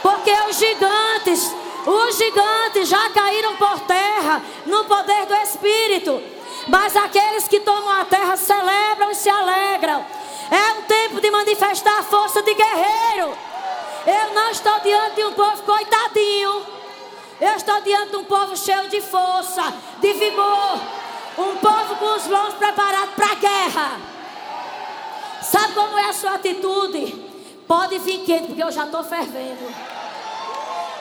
[0.02, 1.56] Porque os gigantes,
[1.86, 6.39] os gigantes já caíram por terra no poder do Espírito.
[6.70, 10.06] Mas aqueles que tomam a terra celebram e se alegram.
[10.52, 13.36] É um tempo de manifestar a força de guerreiro.
[14.06, 16.64] Eu não estou diante de um povo coitadinho.
[17.42, 20.80] Eu estou diante de um povo cheio de força, de vigor.
[21.38, 23.92] Um povo com os mãos preparados para a guerra.
[25.42, 27.30] Sabe como é a sua atitude?
[27.68, 29.74] Pode vir quente, porque eu já estou fervendo.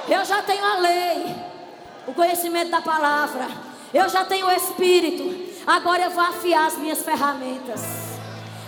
[0.08, 1.36] Eu já tenho a lei,
[2.06, 3.48] o conhecimento da palavra.
[3.92, 5.47] Eu já tenho o Espírito.
[5.68, 7.82] Agora eu vou afiar as minhas ferramentas.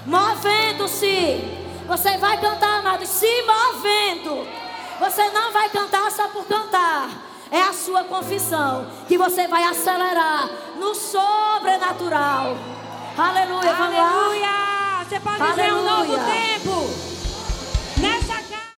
[0.07, 1.59] Movendo-se.
[1.89, 4.47] Você vai cantar, amado, se movendo.
[5.01, 7.09] Você não vai cantar só por cantar
[7.51, 12.57] é a sua confissão que você vai acelerar no sobrenatural.
[13.19, 15.05] Aleluia, Aleluia.
[15.09, 15.57] Você pode Aleluia.
[15.57, 17.20] dizer um novo tempo.